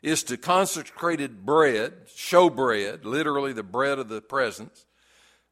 is 0.00 0.22
to 0.22 0.38
consecrated 0.38 1.44
bread, 1.44 1.92
show 2.16 2.48
bread, 2.48 3.04
literally 3.04 3.52
the 3.52 3.62
bread 3.62 3.98
of 3.98 4.08
the 4.08 4.22
presence, 4.22 4.86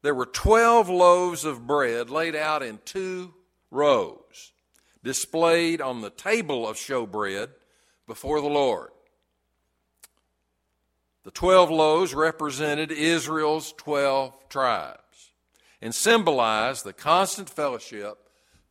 there 0.00 0.14
were 0.14 0.24
12 0.24 0.88
loaves 0.88 1.44
of 1.44 1.66
bread 1.66 2.08
laid 2.08 2.34
out 2.34 2.62
in 2.62 2.78
two 2.86 3.34
rows, 3.70 4.52
displayed 5.04 5.82
on 5.82 6.00
the 6.00 6.08
table 6.08 6.66
of 6.66 6.78
showbread 6.78 7.48
before 8.06 8.40
the 8.40 8.48
Lord. 8.48 8.92
The 11.24 11.32
12 11.32 11.70
loaves 11.70 12.14
represented 12.14 12.90
Israel's 12.90 13.74
12 13.74 14.48
tribes 14.48 15.02
and 15.80 15.94
symbolize 15.94 16.82
the 16.82 16.92
constant 16.92 17.50
fellowship 17.50 18.18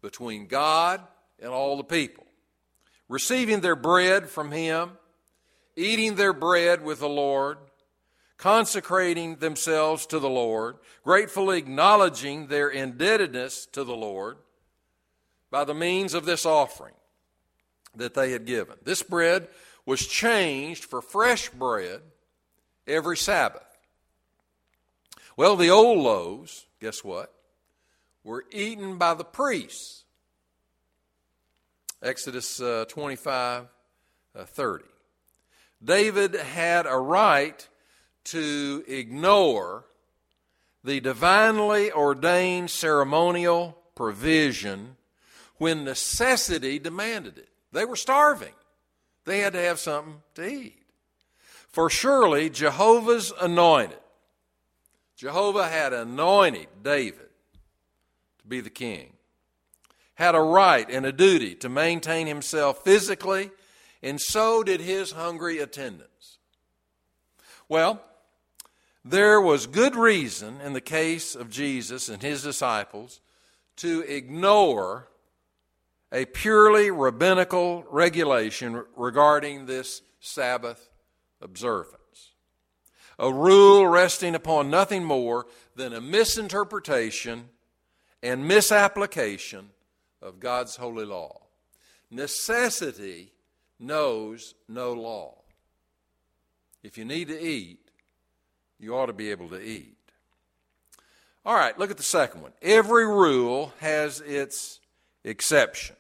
between 0.01 0.47
God 0.47 1.01
and 1.39 1.50
all 1.50 1.77
the 1.77 1.83
people, 1.83 2.25
receiving 3.09 3.62
their 3.62 3.75
bread 3.75 4.29
from 4.29 4.51
Him, 4.51 4.91
eating 5.75 6.15
their 6.15 6.33
bread 6.33 6.83
with 6.83 7.00
the 7.00 7.09
Lord, 7.09 7.57
consecrating 8.38 9.38
themselves 9.38 10.05
to 10.07 10.19
the 10.19 10.29
Lord, 10.29 10.77
gratefully 11.03 11.57
acknowledging 11.57 12.47
their 12.47 12.69
indebtedness 12.69 13.65
to 13.67 13.83
the 13.83 13.95
Lord 13.95 14.38
by 15.51 15.63
the 15.63 15.74
means 15.74 16.13
of 16.13 16.25
this 16.25 16.45
offering 16.45 16.93
that 17.95 18.13
they 18.13 18.31
had 18.31 18.45
given. 18.45 18.75
This 18.83 19.03
bread 19.03 19.47
was 19.85 20.05
changed 20.05 20.85
for 20.85 21.01
fresh 21.01 21.50
bread 21.50 22.01
every 22.88 23.17
Sabbath. 23.17 23.62
Well, 25.38 25.55
the 25.55 25.69
old 25.69 26.00
loaves, 26.00 26.64
guess 26.79 27.03
what? 27.03 27.34
Were 28.24 28.46
eaten 28.51 28.98
by 28.98 29.13
the 29.13 29.24
priests. 29.24 30.03
Exodus 32.01 32.60
uh, 32.60 32.86
25 32.88 33.67
uh, 34.36 34.44
30. 34.44 34.86
David 35.84 36.36
had 36.36 36.86
a 36.86 36.98
right 36.98 37.67
to 38.25 38.84
ignore 38.88 39.86
the 40.84 41.00
divinely 41.00 41.91
ordained 41.91 42.70
ceremonial 42.70 43.77
provision 43.96 44.98
when 45.58 45.84
necessity 45.84 46.79
demanded 46.79 47.38
it. 47.38 47.50
They 47.72 47.86
were 47.86 47.96
starving, 47.96 48.53
they 49.25 49.39
had 49.39 49.53
to 49.53 49.62
have 49.62 49.79
something 49.79 50.22
to 50.36 50.48
eat. 50.48 50.84
For 51.70 51.89
surely 51.89 52.50
Jehovah's 52.50 53.34
anointed, 53.39 54.00
Jehovah 55.15 55.69
had 55.69 55.93
anointed 55.93 56.67
David 56.84 57.29
to 58.39 58.48
be 58.48 58.60
the 58.60 58.69
king, 58.69 59.13
had 60.15 60.36
a 60.36 60.41
right 60.41 60.89
and 60.89 61.05
a 61.05 61.12
duty 61.12 61.55
to 61.55 61.69
maintain 61.69 62.27
himself 62.27 62.84
physically, 62.84 63.51
and 64.03 64.19
so 64.19 64.63
did 64.63 64.81
his 64.81 65.12
hungry 65.12 65.60
attendants. 65.60 66.38
Well, 67.69 68.01
there 69.03 69.39
was 69.39 69.67
good 69.67 69.95
reason 69.95 70.60
in 70.62 70.74
the 70.74 70.81
case 70.81 71.36
of 71.36 71.50
Jesus 71.50 72.10
and 72.10 72.22
his 72.22 72.43
disciples 72.43 73.22
to 73.77 74.01
ignore 74.01 75.07
a 76.12 76.25
purely 76.25 76.91
rabbinical 76.91 77.86
regulation 77.89 78.84
regarding 78.95 79.65
this 79.65 80.01
Sabbath 80.19 80.89
observance. 81.41 81.94
A 83.17 83.31
rule 83.31 83.88
resting 83.88 84.36
upon 84.36 84.69
nothing 84.69 85.03
more 85.03 85.45
than 85.75 85.93
a 85.93 86.01
misinterpretation 86.01 87.50
and 88.22 88.48
misapplication 88.48 89.69
of 90.22 90.39
God's 90.39 90.75
holy 90.75 91.05
law. 91.05 91.41
Necessity 92.10 93.31
knows 93.79 94.55
no 94.67 94.93
law. 94.93 95.36
If 96.84 96.98
you 96.98 97.05
need 97.05 97.27
to 97.29 97.39
eat, 97.39 97.79
you 98.79 98.95
ought 98.95 99.07
to 99.07 99.13
be 99.13 99.31
able 99.31 99.50
to 99.50 99.62
eat. 99.62 99.95
All 101.45 101.55
right, 101.55 101.77
look 101.77 101.91
at 101.91 101.98
the 101.98 102.03
second 102.03 102.41
one. 102.41 102.53
Every 102.62 103.05
rule 103.05 103.72
has 103.79 104.19
its 104.22 104.79
exception. 105.24 105.95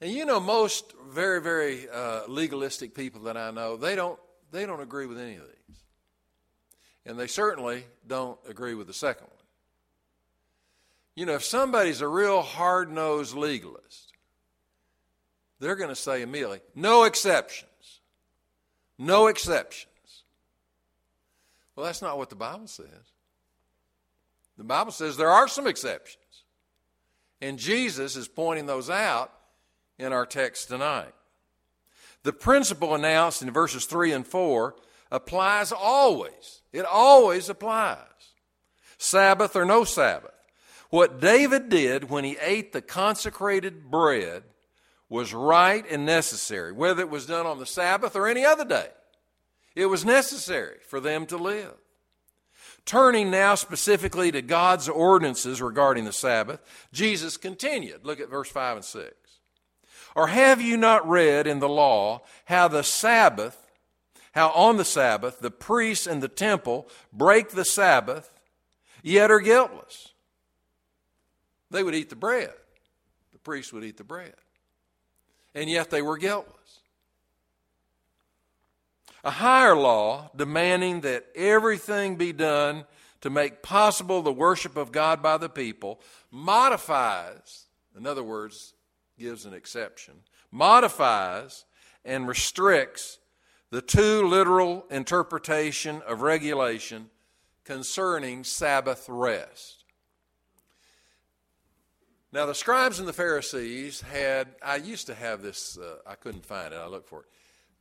And 0.00 0.12
you 0.12 0.26
know, 0.26 0.40
most 0.40 0.92
very, 1.08 1.40
very 1.40 1.88
uh, 1.88 2.22
legalistic 2.28 2.94
people 2.94 3.22
that 3.22 3.36
I 3.36 3.50
know, 3.50 3.76
they 3.76 3.94
don't, 3.94 4.18
they 4.52 4.66
don't 4.66 4.80
agree 4.80 5.06
with 5.06 5.18
any 5.18 5.36
of 5.36 5.42
these. 5.42 5.76
And 7.04 7.18
they 7.18 7.26
certainly 7.26 7.84
don't 8.06 8.38
agree 8.48 8.74
with 8.74 8.86
the 8.86 8.92
second 8.92 9.26
one. 9.28 9.32
You 11.14 11.26
know, 11.26 11.34
if 11.34 11.44
somebody's 11.44 12.00
a 12.00 12.08
real 12.08 12.42
hard 12.42 12.90
nosed 12.90 13.34
legalist, 13.34 14.12
they're 15.60 15.76
going 15.76 15.88
to 15.88 15.96
say 15.96 16.22
immediately, 16.22 16.60
no 16.74 17.04
exceptions. 17.04 17.70
No 18.98 19.26
exceptions. 19.26 20.24
Well, 21.74 21.86
that's 21.86 22.02
not 22.02 22.18
what 22.18 22.30
the 22.30 22.36
Bible 22.36 22.66
says. 22.66 22.86
The 24.56 24.64
Bible 24.64 24.92
says 24.92 25.16
there 25.16 25.30
are 25.30 25.48
some 25.48 25.66
exceptions. 25.66 26.22
And 27.40 27.58
Jesus 27.58 28.16
is 28.16 28.28
pointing 28.28 28.66
those 28.66 28.88
out 28.88 29.32
in 29.98 30.12
our 30.12 30.24
text 30.24 30.68
tonight. 30.68 31.12
The 32.26 32.32
principle 32.32 32.96
announced 32.96 33.40
in 33.40 33.52
verses 33.52 33.86
3 33.86 34.10
and 34.10 34.26
4 34.26 34.74
applies 35.12 35.70
always. 35.70 36.60
It 36.72 36.84
always 36.84 37.48
applies. 37.48 38.00
Sabbath 38.98 39.54
or 39.54 39.64
no 39.64 39.84
Sabbath. 39.84 40.34
What 40.90 41.20
David 41.20 41.68
did 41.68 42.10
when 42.10 42.24
he 42.24 42.36
ate 42.40 42.72
the 42.72 42.82
consecrated 42.82 43.92
bread 43.92 44.42
was 45.08 45.32
right 45.32 45.84
and 45.88 46.04
necessary, 46.04 46.72
whether 46.72 47.00
it 47.00 47.10
was 47.10 47.26
done 47.26 47.46
on 47.46 47.60
the 47.60 47.64
Sabbath 47.64 48.16
or 48.16 48.26
any 48.26 48.44
other 48.44 48.64
day. 48.64 48.88
It 49.76 49.86
was 49.86 50.04
necessary 50.04 50.78
for 50.88 50.98
them 50.98 51.26
to 51.26 51.36
live. 51.36 51.74
Turning 52.84 53.30
now 53.30 53.54
specifically 53.54 54.32
to 54.32 54.42
God's 54.42 54.88
ordinances 54.88 55.62
regarding 55.62 56.04
the 56.04 56.12
Sabbath, 56.12 56.58
Jesus 56.92 57.36
continued. 57.36 58.04
Look 58.04 58.18
at 58.18 58.28
verse 58.28 58.50
5 58.50 58.78
and 58.78 58.84
6. 58.84 59.14
Or 60.16 60.26
have 60.26 60.60
you 60.60 60.76
not 60.76 61.08
read 61.08 61.46
in 61.46 61.60
the 61.60 61.68
law 61.68 62.22
how 62.46 62.66
the 62.66 62.82
Sabbath, 62.82 63.70
how 64.32 64.48
on 64.50 64.76
the 64.76 64.84
Sabbath 64.84 65.38
the 65.38 65.52
priests 65.52 66.08
in 66.08 66.18
the 66.18 66.28
temple 66.28 66.88
break 67.12 67.50
the 67.50 67.64
Sabbath, 67.64 68.28
yet 69.02 69.30
are 69.30 69.38
guiltless? 69.38 70.12
They 71.70 71.84
would 71.84 71.94
eat 71.94 72.10
the 72.10 72.16
bread. 72.16 72.52
The 73.32 73.38
priests 73.38 73.72
would 73.72 73.84
eat 73.84 73.98
the 73.98 74.04
bread. 74.04 74.34
And 75.54 75.70
yet 75.70 75.90
they 75.90 76.02
were 76.02 76.18
guiltless 76.18 76.56
a 79.26 79.30
higher 79.30 79.74
law 79.74 80.30
demanding 80.36 81.00
that 81.00 81.26
everything 81.34 82.14
be 82.14 82.32
done 82.32 82.84
to 83.20 83.28
make 83.28 83.60
possible 83.60 84.22
the 84.22 84.32
worship 84.32 84.76
of 84.76 84.92
God 84.92 85.20
by 85.20 85.36
the 85.36 85.48
people 85.48 86.00
modifies, 86.30 87.66
in 87.96 88.06
other 88.06 88.22
words, 88.22 88.72
gives 89.18 89.46
an 89.46 89.54
exception, 89.54 90.14
modifies 90.50 91.64
and 92.04 92.28
restricts 92.28 93.18
the 93.70 93.82
too 93.82 94.26
literal 94.26 94.84
interpretation 94.90 96.02
of 96.06 96.22
regulation 96.22 97.10
concerning 97.64 98.44
Sabbath 98.44 99.06
rest. 99.08 99.84
Now, 102.32 102.46
the 102.46 102.54
scribes 102.54 102.98
and 102.98 103.08
the 103.08 103.12
Pharisees 103.12 104.02
had, 104.02 104.48
I 104.62 104.76
used 104.76 105.06
to 105.06 105.14
have 105.14 105.42
this, 105.42 105.78
uh, 105.78 105.96
I 106.06 106.14
couldn't 106.14 106.44
find 106.44 106.72
it, 106.72 106.76
I 106.76 106.86
looked 106.86 107.08
for 107.08 107.22
it 107.22 107.26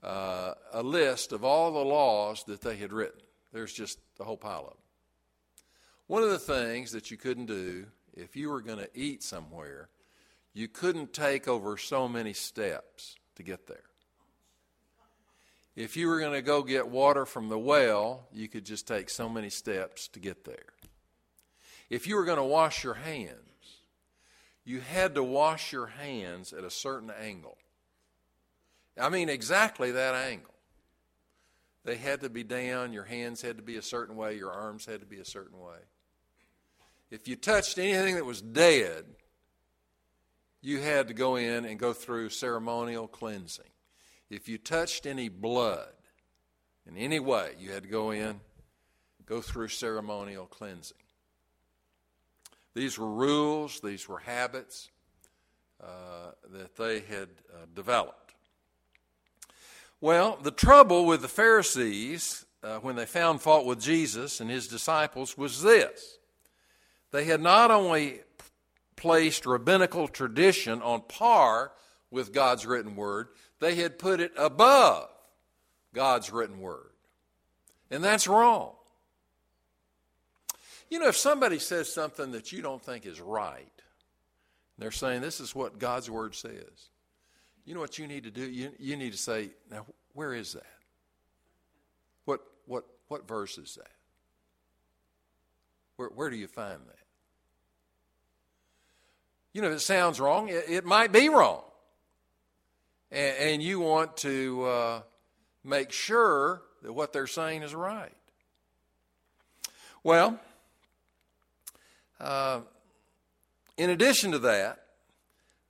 uh, 0.05 0.53
a 0.71 0.83
list 0.83 1.31
of 1.31 1.43
all 1.43 1.71
the 1.71 1.79
laws 1.79 2.43
that 2.43 2.61
they 2.61 2.77
had 2.77 2.93
written. 2.93 3.19
There's 3.51 3.73
just 3.73 3.99
a 4.19 4.23
whole 4.23 4.37
pile 4.37 4.61
of 4.61 4.69
them. 4.69 4.77
One 6.07 6.21
of 6.21 6.29
the 6.29 6.39
things 6.39 6.91
that 6.91 7.09
you 7.09 7.17
couldn't 7.17 7.47
do 7.47 7.87
if 8.13 8.35
you 8.35 8.49
were 8.49 8.61
going 8.61 8.77
to 8.77 8.89
eat 8.93 9.23
somewhere, 9.23 9.89
you 10.55 10.69
couldn't 10.69 11.13
take 11.13 11.49
over 11.49 11.77
so 11.77 12.07
many 12.07 12.31
steps 12.31 13.17
to 13.35 13.43
get 13.43 13.67
there. 13.67 13.83
If 15.75 15.97
you 15.97 16.07
were 16.07 16.21
going 16.21 16.31
to 16.31 16.41
go 16.41 16.63
get 16.63 16.87
water 16.87 17.25
from 17.25 17.49
the 17.49 17.59
well, 17.59 18.27
you 18.31 18.47
could 18.47 18.63
just 18.65 18.87
take 18.87 19.09
so 19.09 19.27
many 19.27 19.49
steps 19.49 20.07
to 20.07 20.19
get 20.21 20.45
there. 20.45 20.73
If 21.89 22.07
you 22.07 22.15
were 22.15 22.23
going 22.23 22.37
to 22.37 22.43
wash 22.43 22.85
your 22.85 22.93
hands, 22.93 23.81
you 24.63 24.79
had 24.79 25.15
to 25.15 25.23
wash 25.23 25.73
your 25.73 25.87
hands 25.87 26.53
at 26.53 26.63
a 26.63 26.69
certain 26.69 27.11
angle. 27.21 27.57
I 28.97 29.09
mean, 29.09 29.27
exactly 29.27 29.91
that 29.91 30.15
angle. 30.15 30.53
They 31.83 31.97
had 31.97 32.21
to 32.21 32.29
be 32.29 32.45
down, 32.45 32.93
your 32.93 33.03
hands 33.03 33.41
had 33.41 33.57
to 33.57 33.63
be 33.63 33.75
a 33.75 33.81
certain 33.81 34.15
way, 34.15 34.37
your 34.37 34.53
arms 34.53 34.85
had 34.85 35.01
to 35.01 35.05
be 35.05 35.19
a 35.19 35.25
certain 35.25 35.59
way. 35.59 35.79
If 37.11 37.27
you 37.27 37.35
touched 37.35 37.77
anything 37.77 38.15
that 38.15 38.25
was 38.25 38.41
dead, 38.41 39.05
you 40.65 40.79
had 40.79 41.07
to 41.07 41.13
go 41.13 41.35
in 41.35 41.63
and 41.65 41.77
go 41.77 41.93
through 41.93 42.29
ceremonial 42.29 43.07
cleansing. 43.07 43.69
If 44.29 44.49
you 44.49 44.57
touched 44.57 45.05
any 45.05 45.29
blood 45.29 45.93
in 46.87 46.97
any 46.97 47.19
way, 47.19 47.51
you 47.59 47.71
had 47.71 47.83
to 47.83 47.89
go 47.89 48.09
in, 48.09 48.39
go 49.25 49.41
through 49.41 49.67
ceremonial 49.67 50.47
cleansing. 50.47 50.97
These 52.73 52.97
were 52.97 53.09
rules, 53.09 53.79
these 53.79 54.09
were 54.09 54.19
habits 54.19 54.89
uh, 55.81 56.31
that 56.51 56.75
they 56.75 57.01
had 57.01 57.29
uh, 57.53 57.65
developed. 57.75 58.33
Well, 60.01 60.37
the 60.41 60.51
trouble 60.51 61.05
with 61.05 61.21
the 61.21 61.27
Pharisees 61.27 62.43
uh, 62.63 62.77
when 62.79 62.95
they 62.95 63.05
found 63.05 63.41
fault 63.41 63.67
with 63.67 63.79
Jesus 63.79 64.41
and 64.41 64.49
his 64.49 64.67
disciples 64.67 65.37
was 65.37 65.61
this 65.61 66.17
they 67.11 67.25
had 67.25 67.39
not 67.39 67.71
only 67.71 68.21
placed 68.95 69.45
rabbinical 69.45 70.07
tradition 70.07 70.81
on 70.81 71.01
par 71.01 71.71
with 72.11 72.33
God's 72.33 72.65
written 72.65 72.95
word, 72.95 73.27
they 73.59 73.75
had 73.75 73.99
put 73.99 74.19
it 74.19 74.31
above 74.37 75.09
God's 75.93 76.31
written 76.31 76.59
word. 76.59 76.91
And 77.91 78.03
that's 78.03 78.27
wrong. 78.27 78.73
You 80.89 80.99
know, 80.99 81.07
if 81.07 81.17
somebody 81.17 81.59
says 81.59 81.91
something 81.91 82.31
that 82.31 82.51
you 82.51 82.61
don't 82.61 82.81
think 82.81 83.05
is 83.05 83.19
right, 83.19 83.71
they're 84.77 84.91
saying 84.91 85.21
this 85.21 85.39
is 85.39 85.55
what 85.55 85.79
God's 85.79 86.09
word 86.09 86.35
says. 86.35 86.89
You 87.65 87.73
know 87.73 87.79
what 87.79 87.97
you 87.97 88.07
need 88.07 88.25
to 88.25 88.31
do? 88.31 88.49
You, 88.49 88.71
you 88.77 88.95
need 88.95 89.11
to 89.11 89.17
say, 89.17 89.49
now, 89.71 89.85
where 90.13 90.33
is 90.33 90.53
that? 90.53 90.63
What, 92.25 92.41
what, 92.65 92.85
what 93.07 93.27
verse 93.27 93.57
is 93.57 93.75
that? 93.75 93.91
Where, 95.95 96.09
where 96.09 96.29
do 96.29 96.35
you 96.35 96.47
find 96.47 96.79
that? 96.87 97.04
You 99.55 99.61
know, 99.61 99.71
it 99.71 99.79
sounds 99.79 100.19
wrong, 100.19 100.49
it, 100.49 100.65
it 100.67 100.83
might 100.83 101.13
be 101.13 101.29
wrong. 101.29 101.61
And, 103.09 103.37
and 103.37 103.63
you 103.63 103.79
want 103.79 104.17
to 104.17 104.63
uh, 104.65 105.01
make 105.63 105.93
sure 105.93 106.61
that 106.83 106.91
what 106.91 107.13
they're 107.13 107.25
saying 107.25 107.63
is 107.63 107.73
right. 107.73 108.11
Well, 110.03 110.37
uh, 112.19 112.59
in 113.77 113.91
addition 113.91 114.33
to 114.33 114.39
that, 114.39 114.87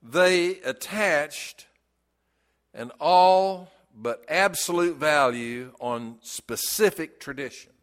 they 0.01 0.61
attached 0.61 1.67
an 2.73 2.91
all 2.99 3.71
but 3.95 4.25
absolute 4.27 4.97
value 4.97 5.73
on 5.79 6.17
specific 6.23 7.19
traditions. 7.19 7.75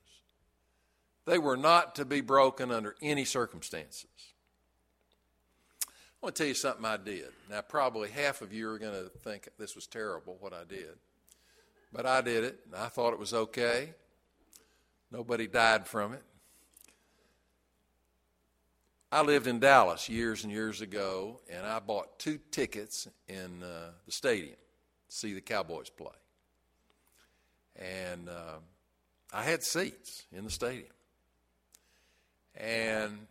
They 1.26 1.38
were 1.38 1.56
not 1.56 1.94
to 1.94 2.04
be 2.04 2.22
broken 2.22 2.72
under 2.72 2.96
any 3.00 3.24
circumstances. 3.24 4.06
I 6.22 6.26
want 6.26 6.36
to 6.36 6.42
tell 6.44 6.48
you 6.48 6.54
something 6.54 6.84
I 6.84 6.98
did. 6.98 7.30
Now, 7.50 7.62
probably 7.62 8.08
half 8.08 8.42
of 8.42 8.52
you 8.52 8.70
are 8.70 8.78
going 8.78 8.92
to 8.92 9.10
think 9.24 9.48
this 9.58 9.74
was 9.74 9.88
terrible, 9.88 10.36
what 10.38 10.52
I 10.52 10.62
did. 10.62 10.94
But 11.92 12.06
I 12.06 12.20
did 12.20 12.44
it, 12.44 12.60
and 12.64 12.76
I 12.76 12.86
thought 12.86 13.12
it 13.12 13.18
was 13.18 13.34
okay. 13.34 13.92
Nobody 15.10 15.48
died 15.48 15.84
from 15.84 16.12
it. 16.12 16.22
I 19.10 19.22
lived 19.22 19.48
in 19.48 19.58
Dallas 19.58 20.08
years 20.08 20.44
and 20.44 20.52
years 20.52 20.80
ago, 20.80 21.40
and 21.50 21.66
I 21.66 21.80
bought 21.80 22.20
two 22.20 22.38
tickets 22.52 23.08
in 23.26 23.64
uh, 23.64 23.90
the 24.06 24.12
stadium 24.12 24.54
to 25.08 25.16
see 25.16 25.34
the 25.34 25.40
Cowboys 25.40 25.90
play. 25.90 26.14
And 27.74 28.28
uh, 28.28 28.60
I 29.32 29.42
had 29.42 29.64
seats 29.64 30.22
in 30.32 30.44
the 30.44 30.50
stadium. 30.50 30.86
And 32.54 33.26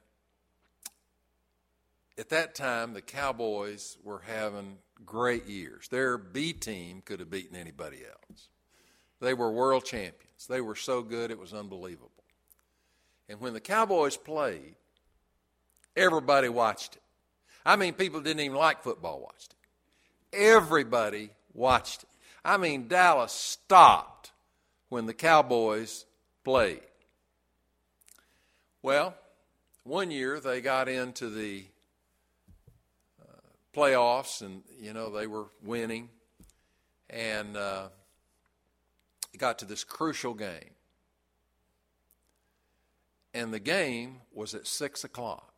at 2.22 2.30
that 2.30 2.54
time, 2.54 2.94
the 2.94 3.02
Cowboys 3.02 3.98
were 4.04 4.22
having 4.28 4.78
great 5.04 5.48
years. 5.48 5.88
Their 5.88 6.20
B 6.20 6.54
team 6.54 7.02
could 7.04 7.20
have 7.20 7.32
beaten 7.32 7.56
anybody 7.56 7.98
else. 8.06 8.50
They 9.20 9.34
were 9.34 9.52
world 9.52 9.86
champions. 9.86 10.46
They 10.48 10.62
were 10.62 10.76
so 10.76 11.02
good, 11.02 11.32
it 11.32 11.40
was 11.40 11.52
unbelievable. 11.52 12.12
And 13.28 13.42
when 13.42 13.54
the 13.54 13.60
Cowboys 13.60 14.18
played, 14.18 14.76
everybody 15.98 16.48
watched 16.48 16.98
it. 16.98 17.02
I 17.66 17.76
mean, 17.76 17.96
people 17.96 18.22
didn't 18.22 18.42
even 18.42 18.56
like 18.56 18.84
football, 18.84 19.20
watched 19.22 19.56
it. 20.32 20.38
Everybody 20.38 21.32
watched 21.56 22.04
it. 22.04 22.10
I 22.46 22.58
mean, 22.58 22.88
Dallas 22.88 23.34
stopped 23.34 24.32
when 24.90 25.08
the 25.08 25.14
Cowboys 25.16 26.06
played. 26.44 26.82
Well, 28.84 29.16
one 29.84 30.12
year 30.12 30.40
they 30.40 30.62
got 30.62 30.88
into 30.88 31.28
the 31.28 31.66
playoffs 33.76 34.42
and, 34.42 34.64
you 34.80 34.94
know, 34.94 35.10
they 35.10 35.28
were 35.28 35.48
winning. 35.64 36.10
And 37.10 37.58
uh, 37.58 37.90
it 39.34 39.38
got 39.38 39.60
to 39.60 39.66
this 39.66 39.84
crucial 39.84 40.34
game. 40.34 40.72
And 43.34 43.54
the 43.54 43.60
game 43.60 44.18
was 44.34 44.54
at 44.54 44.68
6 44.68 45.04
o'clock 45.04 45.54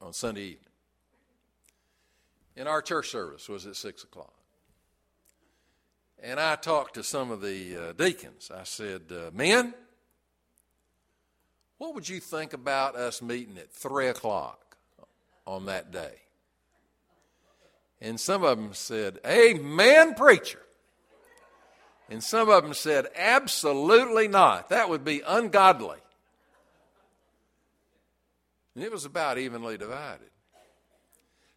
on 0.00 0.12
Sunday 0.12 0.42
evening. 0.42 0.64
And 2.56 2.68
our 2.68 2.82
church 2.82 3.10
service 3.10 3.48
was 3.48 3.66
at 3.66 3.76
6 3.76 4.04
o'clock. 4.04 4.34
And 6.20 6.40
I 6.40 6.56
talked 6.56 6.94
to 6.94 7.04
some 7.04 7.30
of 7.30 7.40
the 7.40 7.76
uh, 7.76 7.92
deacons. 7.92 8.50
I 8.52 8.64
said, 8.64 9.02
uh, 9.12 9.30
Men, 9.32 9.74
what 11.78 11.94
would 11.94 12.08
you 12.08 12.18
think 12.18 12.52
about 12.52 12.96
us 12.96 13.22
meeting 13.22 13.56
at 13.56 13.72
3 13.72 14.08
o'clock 14.08 14.76
on 15.46 15.66
that 15.66 15.92
day? 15.92 16.22
And 18.00 18.18
some 18.18 18.44
of 18.44 18.58
them 18.58 18.74
said, 18.74 19.18
Amen, 19.26 20.14
preacher. 20.14 20.60
And 22.08 22.22
some 22.22 22.48
of 22.48 22.62
them 22.62 22.74
said, 22.74 23.06
Absolutely 23.16 24.28
not. 24.28 24.68
That 24.68 24.88
would 24.88 25.04
be 25.04 25.22
ungodly. 25.26 25.98
And 28.74 28.84
it 28.84 28.92
was 28.92 29.04
about 29.04 29.38
evenly 29.38 29.76
divided. 29.76 30.30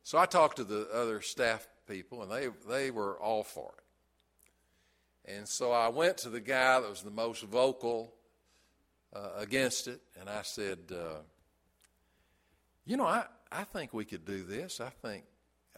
So 0.03 0.17
I 0.17 0.25
talked 0.25 0.57
to 0.57 0.63
the 0.63 0.89
other 0.91 1.21
staff 1.21 1.67
people, 1.87 2.23
and 2.23 2.31
they, 2.31 2.47
they 2.67 2.89
were 2.89 3.19
all 3.19 3.43
for 3.43 3.71
it. 3.77 5.33
And 5.37 5.47
so 5.47 5.71
I 5.71 5.89
went 5.89 6.17
to 6.19 6.29
the 6.29 6.39
guy 6.39 6.79
that 6.79 6.89
was 6.89 7.03
the 7.03 7.11
most 7.11 7.43
vocal 7.43 8.15
uh, 9.13 9.29
against 9.37 9.87
it, 9.87 10.01
and 10.19 10.27
I 10.27 10.41
said, 10.41 10.79
uh, 10.91 11.19
"You 12.85 12.97
know, 12.97 13.05
I, 13.05 13.25
I 13.51 13.65
think 13.65 13.93
we 13.93 14.03
could 14.03 14.25
do 14.25 14.43
this. 14.43 14.81
I 14.81 14.89
think 14.89 15.25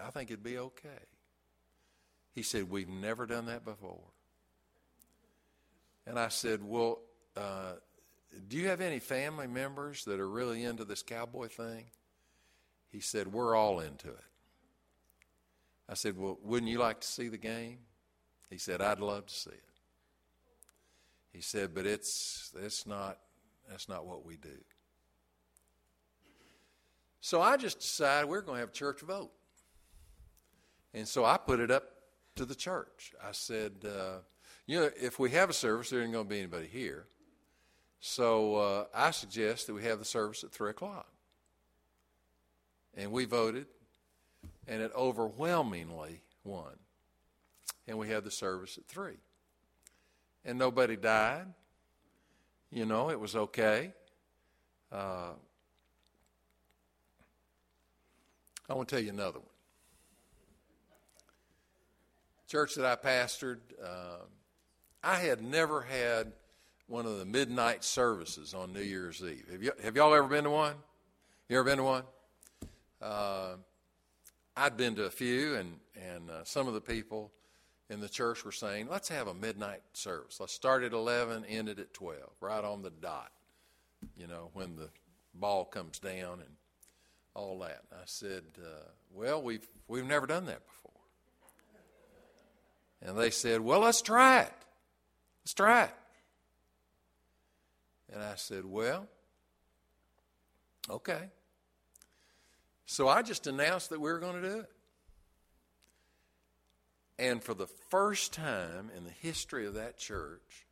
I 0.01 0.09
think 0.11 0.31
it'd 0.31 0.43
be 0.43 0.57
okay." 0.57 0.89
He 2.31 2.43
said, 2.43 2.69
"We've 2.69 2.89
never 2.89 3.25
done 3.25 3.45
that 3.47 3.63
before." 3.65 4.13
And 6.05 6.19
I 6.19 6.27
said, 6.27 6.63
Well, 6.63 6.99
uh, 7.35 7.73
do 8.47 8.57
you 8.57 8.67
have 8.67 8.81
any 8.81 8.99
family 8.99 9.47
members 9.47 10.05
that 10.05 10.19
are 10.19 10.29
really 10.29 10.63
into 10.63 10.85
this 10.85 11.01
cowboy 11.01 11.47
thing? 11.47 11.85
He 12.89 12.99
said, 12.99 13.31
We're 13.31 13.55
all 13.55 13.79
into 13.79 14.09
it. 14.09 14.25
I 15.87 15.93
said, 15.93 16.17
Well, 16.17 16.37
wouldn't 16.43 16.71
you 16.71 16.79
like 16.79 17.01
to 17.01 17.07
see 17.07 17.29
the 17.29 17.37
game? 17.37 17.79
He 18.49 18.57
said, 18.57 18.81
I'd 18.81 18.99
love 18.99 19.27
to 19.27 19.33
see 19.33 19.49
it. 19.49 19.63
He 21.31 21.41
said, 21.41 21.73
But 21.73 21.85
it's, 21.85 22.51
it's 22.61 22.85
not, 22.85 23.19
that's 23.69 23.87
not 23.87 24.05
what 24.05 24.25
we 24.25 24.35
do. 24.35 24.49
So 27.21 27.41
I 27.41 27.55
just 27.55 27.79
decided 27.79 28.29
we're 28.29 28.41
going 28.41 28.57
to 28.57 28.59
have 28.59 28.69
a 28.69 28.73
church 28.73 28.99
vote. 28.99 29.31
And 30.93 31.07
so 31.07 31.25
I 31.25 31.37
put 31.37 31.59
it 31.59 31.71
up 31.71 31.83
to 32.35 32.45
the 32.45 32.55
church. 32.55 33.13
I 33.23 33.31
said, 33.31 33.73
uh, 33.85 34.19
you 34.65 34.79
know, 34.79 34.89
if 34.99 35.19
we 35.19 35.31
have 35.31 35.49
a 35.49 35.53
service, 35.53 35.89
there 35.89 36.01
ain't 36.01 36.13
going 36.13 36.25
to 36.25 36.29
be 36.29 36.39
anybody 36.39 36.67
here. 36.67 37.05
So 37.99 38.55
uh, 38.55 38.85
I 38.93 39.11
suggest 39.11 39.67
that 39.67 39.73
we 39.73 39.83
have 39.83 39.99
the 39.99 40.05
service 40.05 40.43
at 40.43 40.51
3 40.51 40.71
o'clock. 40.71 41.07
And 42.95 43.11
we 43.11 43.25
voted, 43.25 43.65
and 44.67 44.81
it 44.81 44.91
overwhelmingly 44.95 46.21
won. 46.43 46.73
And 47.87 47.97
we 47.97 48.09
had 48.09 48.23
the 48.23 48.31
service 48.31 48.77
at 48.77 48.85
3. 48.85 49.13
And 50.45 50.59
nobody 50.59 50.95
died. 50.95 51.45
You 52.71 52.85
know, 52.85 53.09
it 53.09 53.19
was 53.19 53.35
okay. 53.35 53.93
Uh, 54.91 55.31
I 58.69 58.73
want 58.73 58.89
to 58.89 58.95
tell 58.95 59.03
you 59.03 59.11
another 59.11 59.39
one. 59.39 59.52
Church 62.53 62.75
that 62.75 62.85
I 62.85 62.95
pastored, 62.95 63.57
uh, 63.83 64.25
I 65.03 65.15
had 65.15 65.41
never 65.41 65.81
had 65.81 66.33
one 66.85 67.07
of 67.07 67.17
the 67.17 67.25
midnight 67.25 67.83
services 67.83 68.53
on 68.53 68.71
New 68.71 68.83
Year's 68.83 69.23
Eve. 69.23 69.47
Have, 69.51 69.63
you, 69.63 69.71
have 69.83 69.95
y'all 69.95 70.13
ever 70.13 70.27
been 70.27 70.43
to 70.43 70.51
one? 70.51 70.75
You 71.49 71.57
ever 71.57 71.63
been 71.63 71.79
to 71.79 71.83
one? 71.83 72.03
Uh, 73.01 73.55
I'd 74.55 74.77
been 74.77 74.93
to 74.97 75.05
a 75.05 75.09
few, 75.09 75.55
and, 75.55 75.79
and 75.95 76.29
uh, 76.29 76.43
some 76.43 76.67
of 76.67 76.75
the 76.75 76.81
people 76.81 77.31
in 77.89 77.99
the 77.99 78.07
church 78.07 78.45
were 78.45 78.51
saying, 78.51 78.87
let's 78.87 79.09
have 79.09 79.25
a 79.27 79.33
midnight 79.33 79.81
service. 79.93 80.39
Let's 80.39 80.53
start 80.53 80.83
at 80.83 80.93
11, 80.93 81.45
end 81.45 81.69
it 81.69 81.79
at 81.79 81.91
12, 81.91 82.19
right 82.39 82.63
on 82.63 82.83
the 82.83 82.91
dot, 82.91 83.31
you 84.15 84.27
know, 84.27 84.51
when 84.53 84.75
the 84.75 84.89
ball 85.33 85.65
comes 85.65 85.97
down 85.97 86.33
and 86.33 86.55
all 87.33 87.57
that. 87.61 87.81
And 87.89 87.99
I 87.99 88.05
said, 88.05 88.43
uh, 88.59 88.89
well, 89.11 89.41
we've, 89.41 89.67
we've 89.87 90.05
never 90.05 90.27
done 90.27 90.45
that 90.45 90.63
before. 90.67 90.92
And 93.05 93.17
they 93.17 93.29
said, 93.29 93.61
well, 93.61 93.81
let's 93.81 94.01
try 94.01 94.41
it. 94.41 94.53
Let's 95.43 95.53
try 95.53 95.83
it. 95.83 95.93
And 98.13 98.21
I 98.21 98.35
said, 98.35 98.65
Well, 98.65 99.07
okay. 100.89 101.29
So 102.85 103.07
I 103.07 103.23
just 103.23 103.47
announced 103.47 103.89
that 103.89 103.99
we 103.99 104.11
were 104.11 104.19
going 104.19 104.41
to 104.41 104.49
do 104.49 104.59
it. 104.59 104.69
And 107.17 107.43
for 107.43 107.53
the 107.53 107.67
first 107.89 108.33
time 108.33 108.91
in 108.95 109.03
the 109.03 109.11
history 109.21 109.65
of 109.65 109.73
that 109.75 109.97
church, 109.97 110.65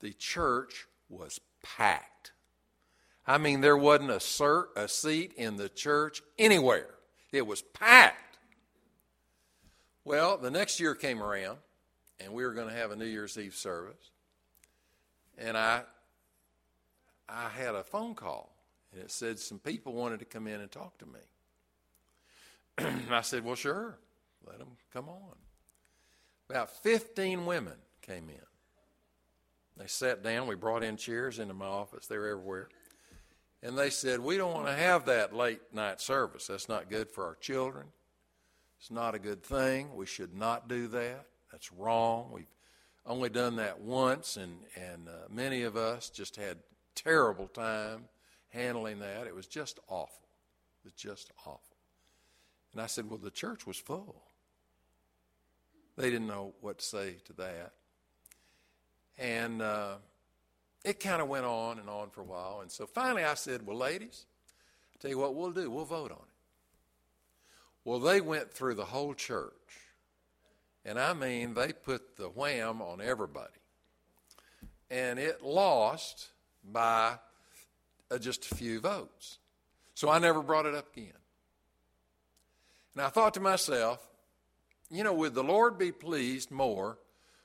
the 0.00 0.12
church 0.12 0.86
was 1.08 1.38
packed. 1.62 2.32
I 3.26 3.38
mean, 3.38 3.60
there 3.60 3.76
wasn't 3.76 4.10
a, 4.10 4.16
cert, 4.16 4.66
a 4.76 4.88
seat 4.88 5.32
in 5.36 5.56
the 5.56 5.68
church 5.68 6.22
anywhere, 6.38 6.94
it 7.32 7.46
was 7.46 7.62
packed. 7.62 8.20
Well, 10.04 10.36
the 10.36 10.50
next 10.50 10.80
year 10.80 10.94
came 10.94 11.22
around, 11.22 11.58
and 12.20 12.32
we 12.32 12.44
were 12.44 12.52
going 12.52 12.68
to 12.68 12.74
have 12.74 12.90
a 12.90 12.96
New 12.96 13.06
Year's 13.06 13.38
Eve 13.38 13.54
service. 13.54 14.10
And 15.38 15.56
I, 15.56 15.82
I 17.28 17.48
had 17.48 17.74
a 17.74 17.82
phone 17.82 18.14
call, 18.14 18.54
and 18.92 19.02
it 19.02 19.10
said 19.10 19.38
some 19.38 19.58
people 19.58 19.94
wanted 19.94 20.18
to 20.20 20.26
come 20.26 20.46
in 20.46 20.60
and 20.60 20.70
talk 20.70 20.98
to 20.98 21.06
me. 21.06 21.20
I 23.10 23.22
said, 23.22 23.44
Well, 23.44 23.54
sure, 23.54 23.98
let 24.46 24.58
them 24.58 24.76
come 24.92 25.08
on. 25.08 25.36
About 26.50 26.70
15 26.82 27.46
women 27.46 27.74
came 28.02 28.28
in. 28.28 28.46
They 29.76 29.86
sat 29.86 30.22
down. 30.22 30.46
We 30.46 30.54
brought 30.54 30.84
in 30.84 30.96
chairs 30.96 31.38
into 31.38 31.54
my 31.54 31.64
office. 31.64 32.06
They 32.06 32.18
were 32.18 32.28
everywhere. 32.28 32.68
And 33.62 33.76
they 33.76 33.90
said, 33.90 34.20
We 34.20 34.36
don't 34.36 34.52
want 34.52 34.66
to 34.66 34.74
have 34.74 35.06
that 35.06 35.34
late 35.34 35.60
night 35.72 36.00
service. 36.00 36.46
That's 36.46 36.68
not 36.68 36.90
good 36.90 37.10
for 37.10 37.24
our 37.24 37.36
children. 37.36 37.86
It's 38.78 38.90
not 38.90 39.14
a 39.14 39.18
good 39.18 39.42
thing. 39.42 39.94
We 39.94 40.06
should 40.06 40.34
not 40.34 40.68
do 40.68 40.88
that. 40.88 41.26
That's 41.50 41.72
wrong. 41.72 42.30
We've 42.32 42.52
only 43.06 43.28
done 43.28 43.56
that 43.56 43.80
once, 43.80 44.36
and, 44.36 44.58
and 44.76 45.08
uh, 45.08 45.28
many 45.30 45.62
of 45.62 45.76
us 45.76 46.10
just 46.10 46.36
had 46.36 46.58
terrible 46.94 47.48
time 47.48 48.04
handling 48.50 49.00
that. 49.00 49.26
It 49.26 49.34
was 49.34 49.46
just 49.46 49.78
awful. 49.88 50.28
It 50.82 50.86
was 50.86 50.92
just 50.94 51.30
awful. 51.46 51.60
And 52.72 52.80
I 52.80 52.86
said, 52.86 53.08
Well, 53.08 53.18
the 53.18 53.30
church 53.30 53.66
was 53.66 53.76
full. 53.76 54.22
They 55.96 56.10
didn't 56.10 56.26
know 56.26 56.54
what 56.60 56.78
to 56.78 56.84
say 56.84 57.16
to 57.26 57.32
that. 57.34 57.72
And 59.16 59.62
uh, 59.62 59.94
it 60.84 60.98
kind 60.98 61.22
of 61.22 61.28
went 61.28 61.44
on 61.44 61.78
and 61.78 61.88
on 61.88 62.10
for 62.10 62.22
a 62.22 62.24
while. 62.24 62.58
And 62.62 62.70
so 62.70 62.86
finally 62.86 63.24
I 63.24 63.34
said, 63.34 63.66
Well, 63.66 63.76
ladies, 63.76 64.26
I'll 64.92 64.98
tell 64.98 65.10
you 65.10 65.18
what 65.18 65.34
we'll 65.34 65.52
do. 65.52 65.70
We'll 65.70 65.84
vote 65.84 66.10
on 66.10 66.18
it. 66.18 66.33
Well, 67.84 67.98
they 67.98 68.20
went 68.20 68.50
through 68.52 68.74
the 68.74 68.86
whole 68.86 69.14
church. 69.14 69.52
And 70.84 70.98
I 70.98 71.12
mean, 71.12 71.54
they 71.54 71.72
put 71.72 72.16
the 72.16 72.28
wham 72.28 72.82
on 72.82 73.00
everybody. 73.00 73.52
And 74.90 75.18
it 75.18 75.42
lost 75.42 76.28
by 76.64 77.18
uh, 78.10 78.18
just 78.18 78.50
a 78.50 78.54
few 78.54 78.80
votes. 78.80 79.38
So 79.94 80.10
I 80.10 80.18
never 80.18 80.42
brought 80.42 80.66
it 80.66 80.74
up 80.74 80.94
again. 80.96 81.12
And 82.94 83.02
I 83.02 83.08
thought 83.08 83.34
to 83.34 83.40
myself, 83.40 84.06
you 84.90 85.04
know, 85.04 85.12
would 85.14 85.34
the 85.34 85.44
Lord 85.44 85.78
be 85.78 85.92
pleased 85.92 86.50
more 86.50 86.98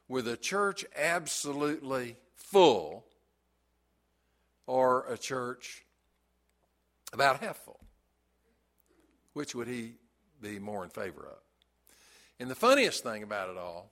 with 0.08 0.28
a 0.28 0.38
church 0.38 0.86
absolutely 0.97 2.17
full 2.36 3.06
or 4.67 5.06
a 5.10 5.17
church 5.17 5.86
about 7.13 7.39
half 7.39 7.58
full? 7.58 7.80
Which 9.34 9.56
would 9.56 9.67
he 9.67 9.93
be 10.41 10.60
more 10.60 10.84
in 10.84 10.89
favor 10.89 11.28
of? 11.28 11.38
And 12.39 12.49
the 12.49 12.56
funniest 12.56 13.04
thing 13.04 13.23
about 13.23 13.49
it 13.49 13.58
all 13.58 13.91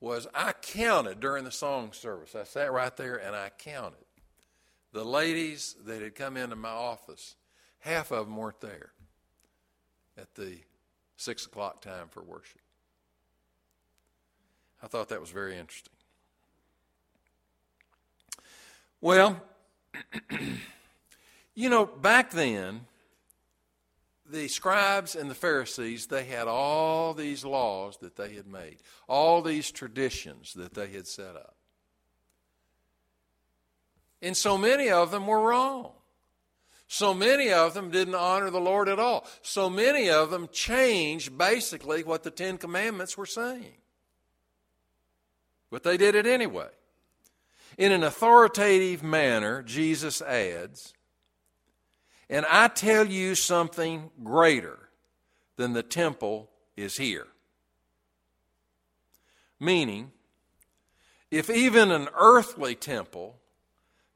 was 0.00 0.26
I 0.34 0.52
counted 0.52 1.20
during 1.20 1.44
the 1.44 1.50
song 1.50 1.92
service. 1.92 2.34
I 2.34 2.44
sat 2.44 2.72
right 2.72 2.94
there 2.96 3.16
and 3.16 3.34
I 3.34 3.50
counted. 3.58 4.04
The 4.92 5.04
ladies 5.04 5.76
that 5.84 6.02
had 6.02 6.14
come 6.14 6.36
into 6.36 6.56
my 6.56 6.68
office, 6.68 7.36
half 7.80 8.10
of 8.10 8.26
them 8.26 8.36
weren't 8.36 8.60
there 8.60 8.92
at 10.16 10.34
the 10.34 10.58
six 11.16 11.46
o'clock 11.46 11.80
time 11.80 12.08
for 12.08 12.22
worship. 12.22 12.60
I 14.82 14.86
thought 14.86 15.08
that 15.08 15.20
was 15.20 15.30
very 15.30 15.56
interesting. 15.56 15.92
Well, 19.00 19.42
you 21.54 21.68
know, 21.68 21.86
back 21.86 22.30
then, 22.30 22.86
the 24.30 24.48
scribes 24.48 25.14
and 25.14 25.30
the 25.30 25.34
Pharisees, 25.34 26.06
they 26.06 26.24
had 26.24 26.48
all 26.48 27.14
these 27.14 27.44
laws 27.44 27.98
that 27.98 28.16
they 28.16 28.34
had 28.34 28.46
made, 28.46 28.78
all 29.08 29.42
these 29.42 29.70
traditions 29.70 30.54
that 30.54 30.74
they 30.74 30.88
had 30.88 31.06
set 31.06 31.36
up. 31.36 31.56
And 34.22 34.36
so 34.36 34.56
many 34.56 34.88
of 34.88 35.10
them 35.10 35.26
were 35.26 35.40
wrong. 35.40 35.92
So 36.86 37.12
many 37.12 37.50
of 37.50 37.74
them 37.74 37.90
didn't 37.90 38.14
honor 38.14 38.50
the 38.50 38.60
Lord 38.60 38.88
at 38.88 38.98
all. 38.98 39.26
So 39.42 39.68
many 39.68 40.08
of 40.08 40.30
them 40.30 40.48
changed 40.50 41.36
basically 41.36 42.04
what 42.04 42.22
the 42.22 42.30
Ten 42.30 42.56
Commandments 42.56 43.18
were 43.18 43.26
saying. 43.26 43.74
But 45.70 45.82
they 45.82 45.96
did 45.96 46.14
it 46.14 46.26
anyway. 46.26 46.68
In 47.76 47.92
an 47.92 48.02
authoritative 48.02 49.02
manner, 49.02 49.62
Jesus 49.62 50.22
adds, 50.22 50.93
And 52.28 52.46
I 52.46 52.68
tell 52.68 53.06
you 53.06 53.34
something 53.34 54.10
greater 54.22 54.78
than 55.56 55.72
the 55.72 55.82
temple 55.82 56.50
is 56.76 56.96
here. 56.96 57.26
Meaning, 59.60 60.12
if 61.30 61.50
even 61.50 61.90
an 61.90 62.08
earthly 62.18 62.74
temple 62.74 63.36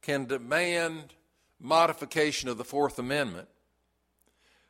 can 0.02 0.24
demand 0.24 1.14
modification 1.60 2.48
of 2.48 2.58
the 2.58 2.64
Fourth 2.64 2.98
Amendment, 2.98 3.48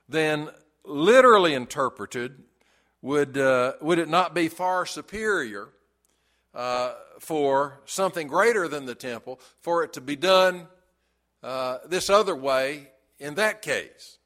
then 0.08 0.48
literally 0.84 1.54
interpreted, 1.54 2.42
would, 3.02 3.36
uh, 3.36 3.74
would 3.80 3.98
it 3.98 4.08
not 4.08 4.34
be 4.34 4.48
far 4.48 4.86
superior 4.86 5.68
uh, 6.54 6.94
for 7.20 7.80
something 7.84 8.26
greater 8.26 8.66
than 8.68 8.86
the 8.86 8.94
temple, 8.94 9.40
for 9.60 9.84
it 9.84 9.92
to 9.92 10.00
be 10.00 10.16
done 10.16 10.66
uh, 11.42 11.78
this 11.86 12.10
other 12.10 12.34
way 12.34 12.88
in 13.18 13.34
that 13.34 13.62
case. 13.62 14.18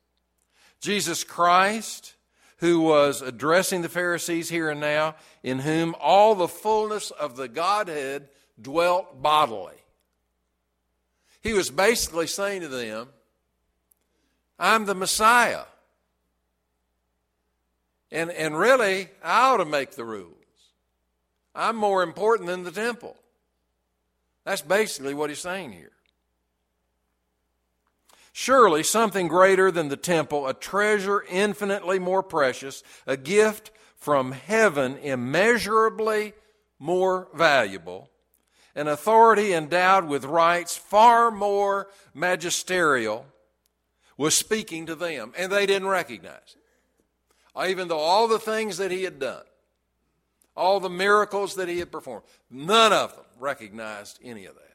Jesus 0.81 1.25
Christ, 1.25 2.15
who 2.59 2.81
was 2.81 3.23
addressing 3.23 3.83
the 3.83 3.89
Pharisees 3.89 4.49
here 4.49 4.71
and 4.71 4.81
now, 4.81 5.15
in 5.43 5.61
whom 5.61 5.95
all 6.01 6.35
the 6.35 6.49
fullness 6.49 7.11
of 7.11 7.37
the 7.37 7.49
Godhead 7.49 8.29
dwelt 8.61 9.23
bodily. 9.23 9.75
He 11.43 11.53
was 11.53 11.71
basically 11.71 12.27
saying 12.27 12.61
to 12.63 12.69
them, 12.69 13.09
I'm 14.59 14.87
the 14.87 14.95
Messiah. 14.95 15.65
And, 18.13 18.31
and 18.31 18.57
really, 18.57 19.09
I 19.25 19.51
ought 19.51 19.57
to 19.57 19.65
make 19.65 19.93
the 19.93 20.05
rules. 20.05 20.37
I'm 21.55 21.77
more 21.77 22.03
important 22.03 22.49
than 22.49 22.63
the 22.63 22.71
temple. 22.71 23.17
That's 24.45 24.63
basically 24.63 25.15
what 25.15 25.31
he's 25.31 25.41
saying 25.41 25.73
here. 25.73 25.93
Surely 28.33 28.83
something 28.83 29.29
greater 29.29 29.71
than 29.71 29.89
the 29.89 29.97
temple, 29.97 30.47
a 30.47 30.55
treasure 30.55 31.25
infinitely 31.29 31.99
more 31.99 32.23
precious, 32.23 32.83
a 33.07 33.17
gift 33.17 33.71
from 33.95 34.33
heaven 34.33 34.97
immeasurably 34.99 36.33
more 36.79 37.29
valuable, 37.35 38.11
an 38.75 38.89
authority 38.89 39.53
endowed 39.53 40.09
with 40.09 40.25
rights 40.25 40.77
far 40.77 41.31
more 41.31 41.89
magisterial, 42.15 43.27
was 44.17 44.35
speaking 44.35 44.87
to 44.87 44.95
them, 44.95 45.33
and 45.37 45.53
they 45.53 45.67
didn't 45.67 45.89
recognize 45.89 46.57
it. 46.57 47.69
Even 47.69 47.89
though 47.89 47.99
all 47.99 48.29
the 48.29 48.39
things 48.39 48.79
that 48.79 48.91
he 48.91 49.05
had 49.05 49.19
done, 49.19 49.43
all 50.57 50.81
the 50.81 50.91
miracles 50.91 51.55
that 51.57 51.69
he 51.69 51.79
had 51.79 51.93
performed. 51.93 52.25
None 52.51 52.93
of 52.93 53.15
them 53.15 53.25
recognized 53.39 54.19
any 54.23 54.47
of 54.47 54.55
that. 54.55 54.72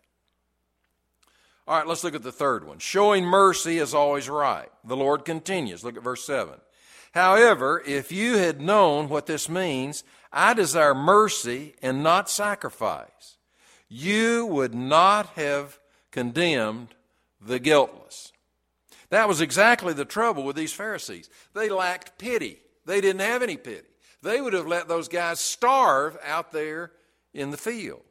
All 1.68 1.78
right, 1.78 1.88
let's 1.88 2.04
look 2.04 2.16
at 2.16 2.24
the 2.24 2.32
third 2.32 2.66
one. 2.66 2.80
Showing 2.80 3.26
mercy 3.26 3.78
is 3.78 3.94
always 3.94 4.30
right. 4.30 4.70
The 4.86 4.96
Lord 4.96 5.26
continues. 5.26 5.84
Look 5.84 5.98
at 5.98 6.04
verse 6.04 6.24
7. 6.26 6.54
However, 7.12 7.84
if 7.86 8.12
you 8.12 8.38
had 8.38 8.62
known 8.62 9.10
what 9.10 9.26
this 9.26 9.50
means, 9.50 10.04
I 10.32 10.54
desire 10.54 10.94
mercy 10.94 11.76
and 11.82 12.04
not 12.04 12.30
sacrifice, 12.30 13.38
you 13.90 14.46
would 14.46 14.74
not 14.74 15.28
have 15.36 15.80
condemned 16.12 16.96
the 17.42 17.60
guiltless. 17.60 18.32
That 19.10 19.28
was 19.28 19.42
exactly 19.42 19.94
the 19.94 20.06
trouble 20.06 20.44
with 20.44 20.56
these 20.56 20.74
Pharisees. 20.74 21.30
They 21.54 21.70
lacked 21.70 22.18
pity, 22.18 22.60
they 22.86 23.02
didn't 23.02 23.22
have 23.22 23.42
any 23.42 23.58
pity. 23.58 23.88
They 24.22 24.42
would 24.42 24.54
have 24.54 24.68
let 24.68 24.88
those 24.88 25.08
guys 25.08 25.40
starve 25.40 26.18
out 26.26 26.52
there 26.52 26.92
in 27.34 27.52
the 27.52 27.58
field. 27.58 28.02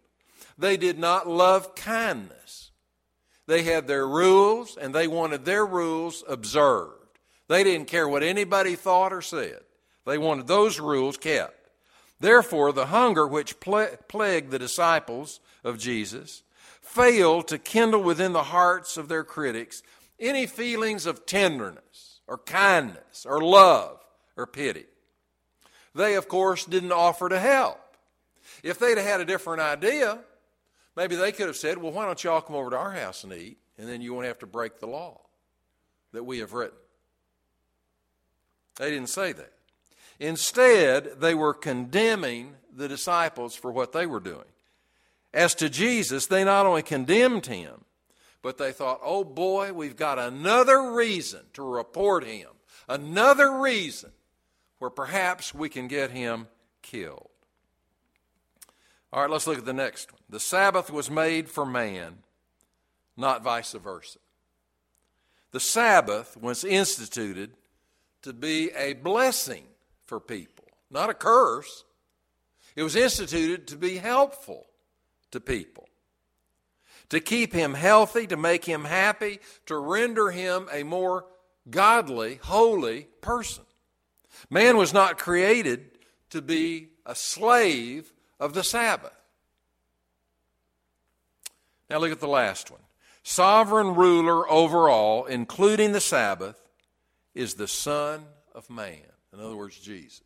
They 0.57 0.77
did 0.77 0.99
not 0.99 1.29
love 1.29 1.75
kindness. 1.75 2.66
They 3.47 3.63
had 3.63 3.87
their 3.87 4.07
rules 4.07 4.77
and 4.77 4.95
they 4.95 5.07
wanted 5.07 5.45
their 5.45 5.65
rules 5.65 6.25
observed. 6.29 6.93
They 7.49 7.63
didn't 7.63 7.89
care 7.89 8.09
what 8.09 8.23
anybody 8.23 8.75
thought 8.75 9.13
or 9.13 9.23
said. 9.23 9.61
They 10.05 10.19
wanted 10.19 10.47
those 10.47 10.81
rules 10.81 11.17
kept. 11.17 11.55
Therefore, 12.19 12.73
the 12.73 12.87
hunger 12.87 13.27
which 13.27 13.61
plagued 13.61 14.51
the 14.51 14.59
disciples 14.59 15.41
of 15.63 15.79
Jesus 15.79 16.43
failed 16.81 17.49
to 17.49 17.59
kindle 17.59 18.03
within 18.03 18.33
the 18.33 18.45
hearts 18.45 18.97
of 18.97 19.09
their 19.09 19.25
critics 19.25 19.83
any 20.19 20.47
feelings 20.47 21.05
of 21.05 21.27
tenderness 21.27 22.21
or 22.27 22.39
kindness 22.39 23.27
or 23.29 23.41
love 23.41 24.01
or 24.37 24.47
pity. 24.47 24.87
They, 25.95 26.15
of 26.15 26.29
course, 26.29 26.65
didn't 26.65 26.93
offer 26.93 27.29
to 27.29 27.39
help. 27.39 27.81
If 28.63 28.79
they'd 28.79 28.99
had 28.99 29.21
a 29.21 29.25
different 29.25 29.61
idea, 29.61 30.19
maybe 30.97 31.17
they 31.17 31.33
could 31.33 31.47
have 31.47 31.57
said, 31.57 31.79
Well, 31.79 31.93
why 31.93 32.07
don't 32.07 32.23
y'all 32.23 32.41
come 32.41 32.57
over 32.57 32.71
to 32.71 32.77
our 32.77 32.93
house 32.93 33.25
and 33.25 33.33
eat, 33.33 33.59
and 33.79 33.89
then 33.89 34.01
you 34.01 34.15
won't 34.15 34.27
have 34.27 34.39
to 34.41 34.47
break 34.47 34.81
the 34.81 34.87
law 34.87 35.21
that 36.13 36.25
we 36.25 36.39
have 36.39 36.53
written. 36.53 36.79
They 38.77 38.91
didn't 38.91 39.09
say 39.09 39.33
that. 39.33 39.53
Instead, 40.19 41.21
they 41.21 41.35
were 41.35 41.55
condemning 41.55 42.55
the 42.75 42.89
disciples 42.89 43.55
for 43.55 43.71
what 43.71 43.93
they 43.93 44.07
were 44.07 44.21
doing. 44.21 44.45
As 45.33 45.55
to 45.57 45.69
Jesus, 45.69 46.27
they 46.27 46.45
not 46.45 46.67
only 46.67 46.83
condemned 46.83 47.47
him, 47.47 47.85
but 48.43 48.59
they 48.59 48.73
thought, 48.73 49.01
oh 49.03 49.25
boy, 49.25 49.73
we've 49.73 49.97
got 49.97 50.19
another 50.19 50.93
reason 50.93 51.41
to 51.55 51.63
report 51.63 52.25
him, 52.25 52.49
another 52.89 53.59
reason 53.59 54.13
where 54.79 54.91
perhaps 54.91 55.53
we 55.53 55.69
can 55.69 55.89
get 55.89 56.11
him 56.11 56.47
killed. 56.81 57.29
All 59.17 59.23
right, 59.23 59.31
let's 59.31 59.47
look 59.47 59.57
at 59.57 59.65
the 59.65 59.73
next 59.73 60.13
one. 60.13 60.21
The 60.29 60.39
Sabbath 60.39 60.91
was 60.91 61.11
made 61.11 61.49
for 61.49 61.65
man, 61.65 62.19
not 63.17 63.43
vice 63.43 63.73
versa. 63.73 64.19
The 65.53 65.59
Sabbath 65.59 66.37
was 66.37 66.65
instituted 66.65 67.55
to 68.21 68.35
be 68.35 68.71
a 68.77 68.93
blessing 68.93 69.65
for 70.05 70.21
people, 70.21 70.67
not 70.91 71.09
a 71.09 71.15
curse. 71.15 71.85
It 72.77 72.83
was 72.83 72.95
instituted 72.95 73.67
to 73.69 73.77
be 73.77 73.97
helpful 73.97 74.67
to 75.31 75.41
people, 75.41 75.89
to 77.09 77.19
keep 77.19 77.55
him 77.55 77.73
healthy, 77.73 78.27
to 78.27 78.37
make 78.37 78.67
him 78.67 78.85
happy, 78.85 79.39
to 79.65 79.79
render 79.79 80.31
him 80.31 80.69
a 80.71 80.83
more 80.83 81.25
godly, 81.71 82.39
holy 82.43 83.09
person. 83.23 83.65
Man 84.51 84.77
was 84.77 84.93
not 84.93 85.17
created 85.17 85.93
to 86.29 86.43
be 86.43 86.89
a 87.07 87.15
slave 87.15 88.13
of 88.38 88.55
the 88.55 88.64
Sabbath. 88.64 89.16
Now 91.88 91.99
look 91.99 92.12
at 92.12 92.20
the 92.20 92.29
last 92.29 92.70
one. 92.70 92.81
Sovereign 93.22 93.94
ruler 93.94 94.49
over 94.51 94.88
all, 94.88 95.25
including 95.25 95.92
the 95.92 96.01
Sabbath, 96.01 96.61
is 97.35 97.55
the 97.55 97.68
Son 97.68 98.25
of 98.55 98.70
Man. 98.70 99.03
In 99.33 99.40
other 99.40 99.57
words, 99.57 99.79
Jesus. 99.79 100.22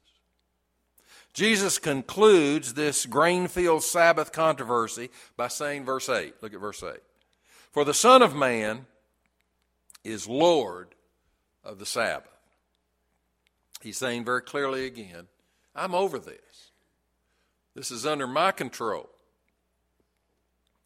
Jesus 1.32 1.78
concludes 1.78 2.74
this 2.74 3.06
grain-field 3.06 3.82
Sabbath 3.82 4.32
controversy 4.32 5.10
by 5.36 5.48
saying, 5.48 5.84
verse 5.84 6.08
8, 6.08 6.34
look 6.42 6.52
at 6.52 6.60
verse 6.60 6.82
8. 6.82 6.94
For 7.70 7.84
the 7.84 7.94
Son 7.94 8.20
of 8.20 8.34
Man 8.34 8.86
is 10.02 10.26
Lord 10.26 10.94
of 11.64 11.78
the 11.78 11.86
Sabbath. 11.86 12.26
He's 13.80 13.96
saying 13.96 14.24
very 14.24 14.42
clearly 14.42 14.86
again, 14.86 15.28
I'm 15.74 15.94
over 15.94 16.18
this. 16.18 16.69
This 17.74 17.90
is 17.90 18.04
under 18.04 18.26
my 18.26 18.52
control. 18.52 19.09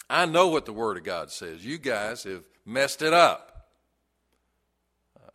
I 0.09 0.27
know 0.27 0.49
what 0.49 0.67
the 0.67 0.73
Word 0.73 0.97
of 0.97 1.05
God 1.05 1.31
says. 1.31 1.65
You 1.65 1.79
guys 1.79 2.25
have 2.25 2.45
messed 2.67 3.03
it 3.03 3.13
up. 3.13 3.69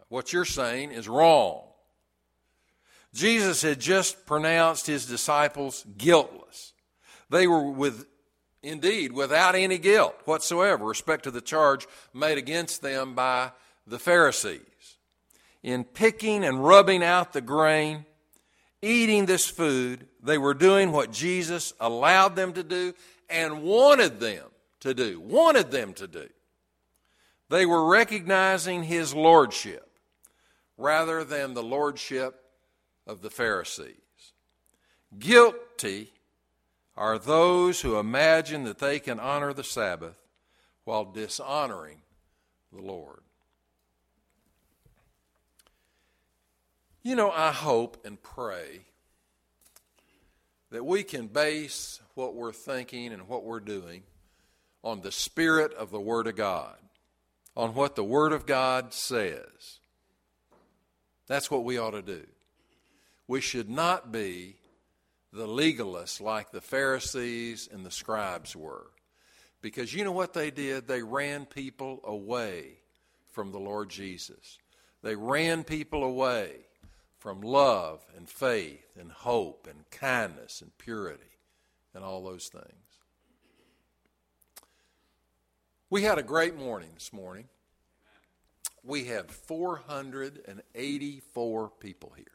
What 0.10 0.34
you're 0.34 0.46
saying 0.46 0.92
is 0.92 1.08
wrong. 1.08 1.64
Jesus 3.14 3.62
had 3.62 3.80
just 3.80 4.26
pronounced 4.26 4.88
his 4.88 5.06
disciples 5.06 5.86
guiltless. 5.98 6.74
They 7.30 7.48
were 7.48 7.70
with 7.70 8.06
indeed 8.62 9.14
without 9.14 9.56
any 9.56 9.78
guilt 9.78 10.16
whatsoever 10.26 10.86
respect 10.86 11.24
to 11.24 11.32
the 11.32 11.42
charge 11.42 11.88
made 12.14 12.38
against 12.38 12.82
them 12.82 13.16
by 13.16 13.52
the 13.88 14.00
Pharisees. 14.00 14.98
In 15.64 15.84
picking 15.84 16.44
and 16.44 16.64
rubbing 16.64 17.04
out 17.04 17.34
the 17.34 17.42
grain, 17.42 18.06
eating 18.82 19.26
this 19.26 19.48
food, 19.48 20.08
they 20.22 20.38
were 20.38 20.54
doing 20.54 20.92
what 20.92 21.12
Jesus 21.12 21.74
allowed 21.80 22.36
them 22.36 22.54
to 22.54 22.64
do 22.64 22.94
and 23.30 23.64
wanted 23.64 24.20
them 24.20 24.46
to 24.82 24.94
do, 24.94 25.20
wanted 25.20 25.72
them 25.72 25.94
to 25.94 26.08
do. 26.08 26.28
They 27.50 27.66
were 27.66 27.86
recognizing 27.86 28.84
his 28.84 29.14
lordship 29.14 29.90
rather 30.78 31.24
than 31.24 31.54
the 31.54 31.64
lordship 31.64 32.44
of 33.08 33.22
the 33.22 33.30
Pharisees. 33.30 33.96
Guilty 35.18 36.14
are 36.96 37.18
those 37.18 37.82
who 37.82 37.98
imagine 37.98 38.66
that 38.66 38.80
they 38.80 39.00
can 39.00 39.20
honor 39.20 39.54
the 39.54 39.64
Sabbath 39.64 40.22
while 40.84 41.06
dishonoring 41.06 42.02
the 42.72 42.82
Lord. 42.82 43.22
You 47.02 47.16
know, 47.16 47.32
I 47.32 47.52
hope 47.52 48.06
and 48.06 48.22
pray 48.22 48.82
that 50.72 50.86
we 50.86 51.04
can 51.04 51.28
base 51.28 52.00
what 52.14 52.36
we're 52.36 52.54
thinking 52.54 53.12
and 53.12 53.28
what 53.28 53.44
we're 53.44 53.60
doing 53.60 54.04
on 54.84 55.02
the 55.02 55.12
Spirit 55.12 55.74
of 55.74 55.92
the 55.92 56.00
Word 56.00 56.28
of 56.28 56.36
God, 56.36 56.78
on 57.56 57.74
what 57.74 57.96
the 57.96 58.04
Word 58.04 58.34
of 58.34 58.46
God 58.46 58.94
says. 58.94 59.80
That's 61.28 61.52
what 61.52 61.64
we 61.64 61.78
ought 61.78 61.92
to 61.92 62.02
do. 62.02 62.26
We 63.28 63.42
should 63.42 63.70
not 63.70 64.12
be 64.12 64.56
the 65.32 65.48
legalists 65.48 66.20
like 66.20 66.52
the 66.52 66.62
Pharisees 66.62 67.70
and 67.72 67.86
the 67.86 67.92
scribes 67.92 68.56
were. 68.56 68.88
Because 69.62 69.94
you 69.94 70.04
know 70.04 70.12
what 70.12 70.34
they 70.34 70.52
did? 70.52 70.88
They 70.88 71.04
ran 71.04 71.46
people 71.46 72.00
away 72.04 72.78
from 73.32 73.52
the 73.52 73.60
Lord 73.60 73.90
Jesus. 73.90 74.58
They 75.04 75.16
ran 75.16 75.64
people 75.64 76.04
away 76.04 76.52
from 77.20 77.42
love 77.42 78.04
and 78.16 78.28
faith 78.28 78.98
and 78.98 79.12
hope 79.12 79.68
and 79.70 79.88
kindness 79.92 80.62
and 80.62 80.76
purity 80.78 81.38
and 81.94 82.04
all 82.04 82.24
those 82.24 82.48
things. 82.48 82.66
We 85.90 86.04
had 86.04 86.18
a 86.18 86.24
great 86.24 86.56
morning 86.56 86.92
this 86.94 87.12
morning. 87.12 87.50
We 88.84 89.04
had 89.06 89.30
484 89.30 91.70
people 91.80 92.14
here. 92.16 92.26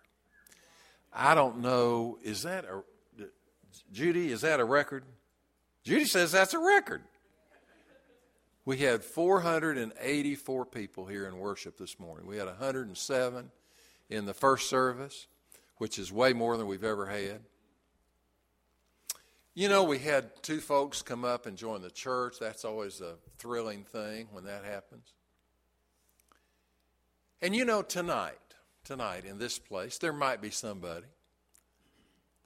I 1.12 1.34
don't 1.34 1.60
know, 1.60 2.18
is 2.22 2.42
that 2.42 2.64
a, 2.64 2.82
Judy, 3.92 4.32
is 4.32 4.40
that 4.42 4.60
a 4.60 4.64
record? 4.64 5.04
Judy 5.84 6.04
says 6.04 6.32
that's 6.32 6.52
a 6.54 6.58
record. 6.58 7.02
We 8.64 8.78
had 8.78 9.04
484 9.04 10.64
people 10.66 11.06
here 11.06 11.26
in 11.26 11.38
worship 11.38 11.78
this 11.78 12.00
morning. 12.00 12.26
We 12.26 12.38
had 12.38 12.46
107 12.46 13.52
in 14.14 14.26
the 14.26 14.34
first 14.34 14.68
service, 14.68 15.26
which 15.78 15.98
is 15.98 16.12
way 16.12 16.32
more 16.32 16.56
than 16.56 16.66
we've 16.66 16.84
ever 16.84 17.06
had. 17.06 17.40
You 19.54 19.68
know, 19.68 19.84
we 19.84 19.98
had 19.98 20.42
two 20.42 20.60
folks 20.60 21.02
come 21.02 21.24
up 21.24 21.46
and 21.46 21.56
join 21.56 21.82
the 21.82 21.90
church. 21.90 22.36
That's 22.40 22.64
always 22.64 23.00
a 23.00 23.14
thrilling 23.38 23.84
thing 23.84 24.28
when 24.32 24.44
that 24.44 24.64
happens. 24.64 25.12
And 27.40 27.54
you 27.54 27.64
know, 27.64 27.82
tonight, 27.82 28.38
tonight 28.84 29.24
in 29.24 29.38
this 29.38 29.58
place, 29.58 29.98
there 29.98 30.12
might 30.12 30.40
be 30.40 30.50
somebody 30.50 31.06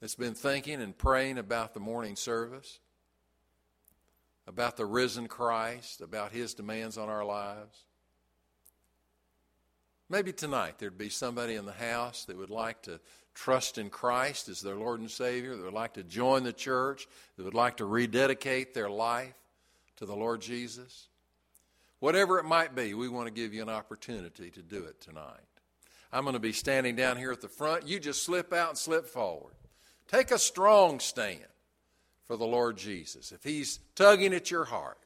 that's 0.00 0.16
been 0.16 0.34
thinking 0.34 0.82
and 0.82 0.96
praying 0.96 1.38
about 1.38 1.72
the 1.72 1.80
morning 1.80 2.16
service, 2.16 2.78
about 4.46 4.76
the 4.76 4.86
risen 4.86 5.28
Christ, 5.28 6.00
about 6.00 6.32
his 6.32 6.52
demands 6.54 6.98
on 6.98 7.08
our 7.08 7.24
lives. 7.24 7.84
Maybe 10.10 10.32
tonight 10.32 10.78
there'd 10.78 10.96
be 10.96 11.10
somebody 11.10 11.54
in 11.54 11.66
the 11.66 11.72
house 11.72 12.24
that 12.24 12.36
would 12.36 12.50
like 12.50 12.82
to 12.82 13.00
trust 13.34 13.78
in 13.78 13.90
Christ 13.90 14.48
as 14.48 14.60
their 14.60 14.74
Lord 14.74 15.00
and 15.00 15.10
Savior, 15.10 15.54
that 15.54 15.62
would 15.62 15.72
like 15.72 15.94
to 15.94 16.02
join 16.02 16.42
the 16.42 16.52
church, 16.52 17.06
that 17.36 17.44
would 17.44 17.54
like 17.54 17.76
to 17.76 17.84
rededicate 17.84 18.74
their 18.74 18.90
life 18.90 19.34
to 19.96 20.06
the 20.06 20.16
Lord 20.16 20.40
Jesus. 20.40 21.08
Whatever 22.00 22.38
it 22.38 22.44
might 22.44 22.74
be, 22.74 22.94
we 22.94 23.08
want 23.08 23.26
to 23.26 23.32
give 23.32 23.52
you 23.52 23.62
an 23.62 23.68
opportunity 23.68 24.50
to 24.50 24.62
do 24.62 24.84
it 24.84 25.00
tonight. 25.00 25.40
I'm 26.12 26.22
going 26.22 26.34
to 26.34 26.40
be 26.40 26.52
standing 26.52 26.96
down 26.96 27.16
here 27.16 27.32
at 27.32 27.40
the 27.40 27.48
front. 27.48 27.86
You 27.86 28.00
just 28.00 28.24
slip 28.24 28.52
out 28.52 28.70
and 28.70 28.78
slip 28.78 29.06
forward. 29.06 29.52
Take 30.06 30.30
a 30.30 30.38
strong 30.38 31.00
stand 31.00 31.40
for 32.26 32.36
the 32.36 32.46
Lord 32.46 32.78
Jesus. 32.78 33.30
If 33.30 33.44
He's 33.44 33.80
tugging 33.94 34.32
at 34.32 34.50
your 34.50 34.64
heart, 34.64 34.98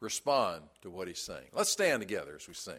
respond 0.00 0.62
to 0.82 0.90
what 0.90 1.08
He's 1.08 1.18
saying. 1.18 1.48
Let's 1.52 1.72
stand 1.72 2.00
together 2.00 2.36
as 2.36 2.46
we 2.46 2.54
sing. 2.54 2.74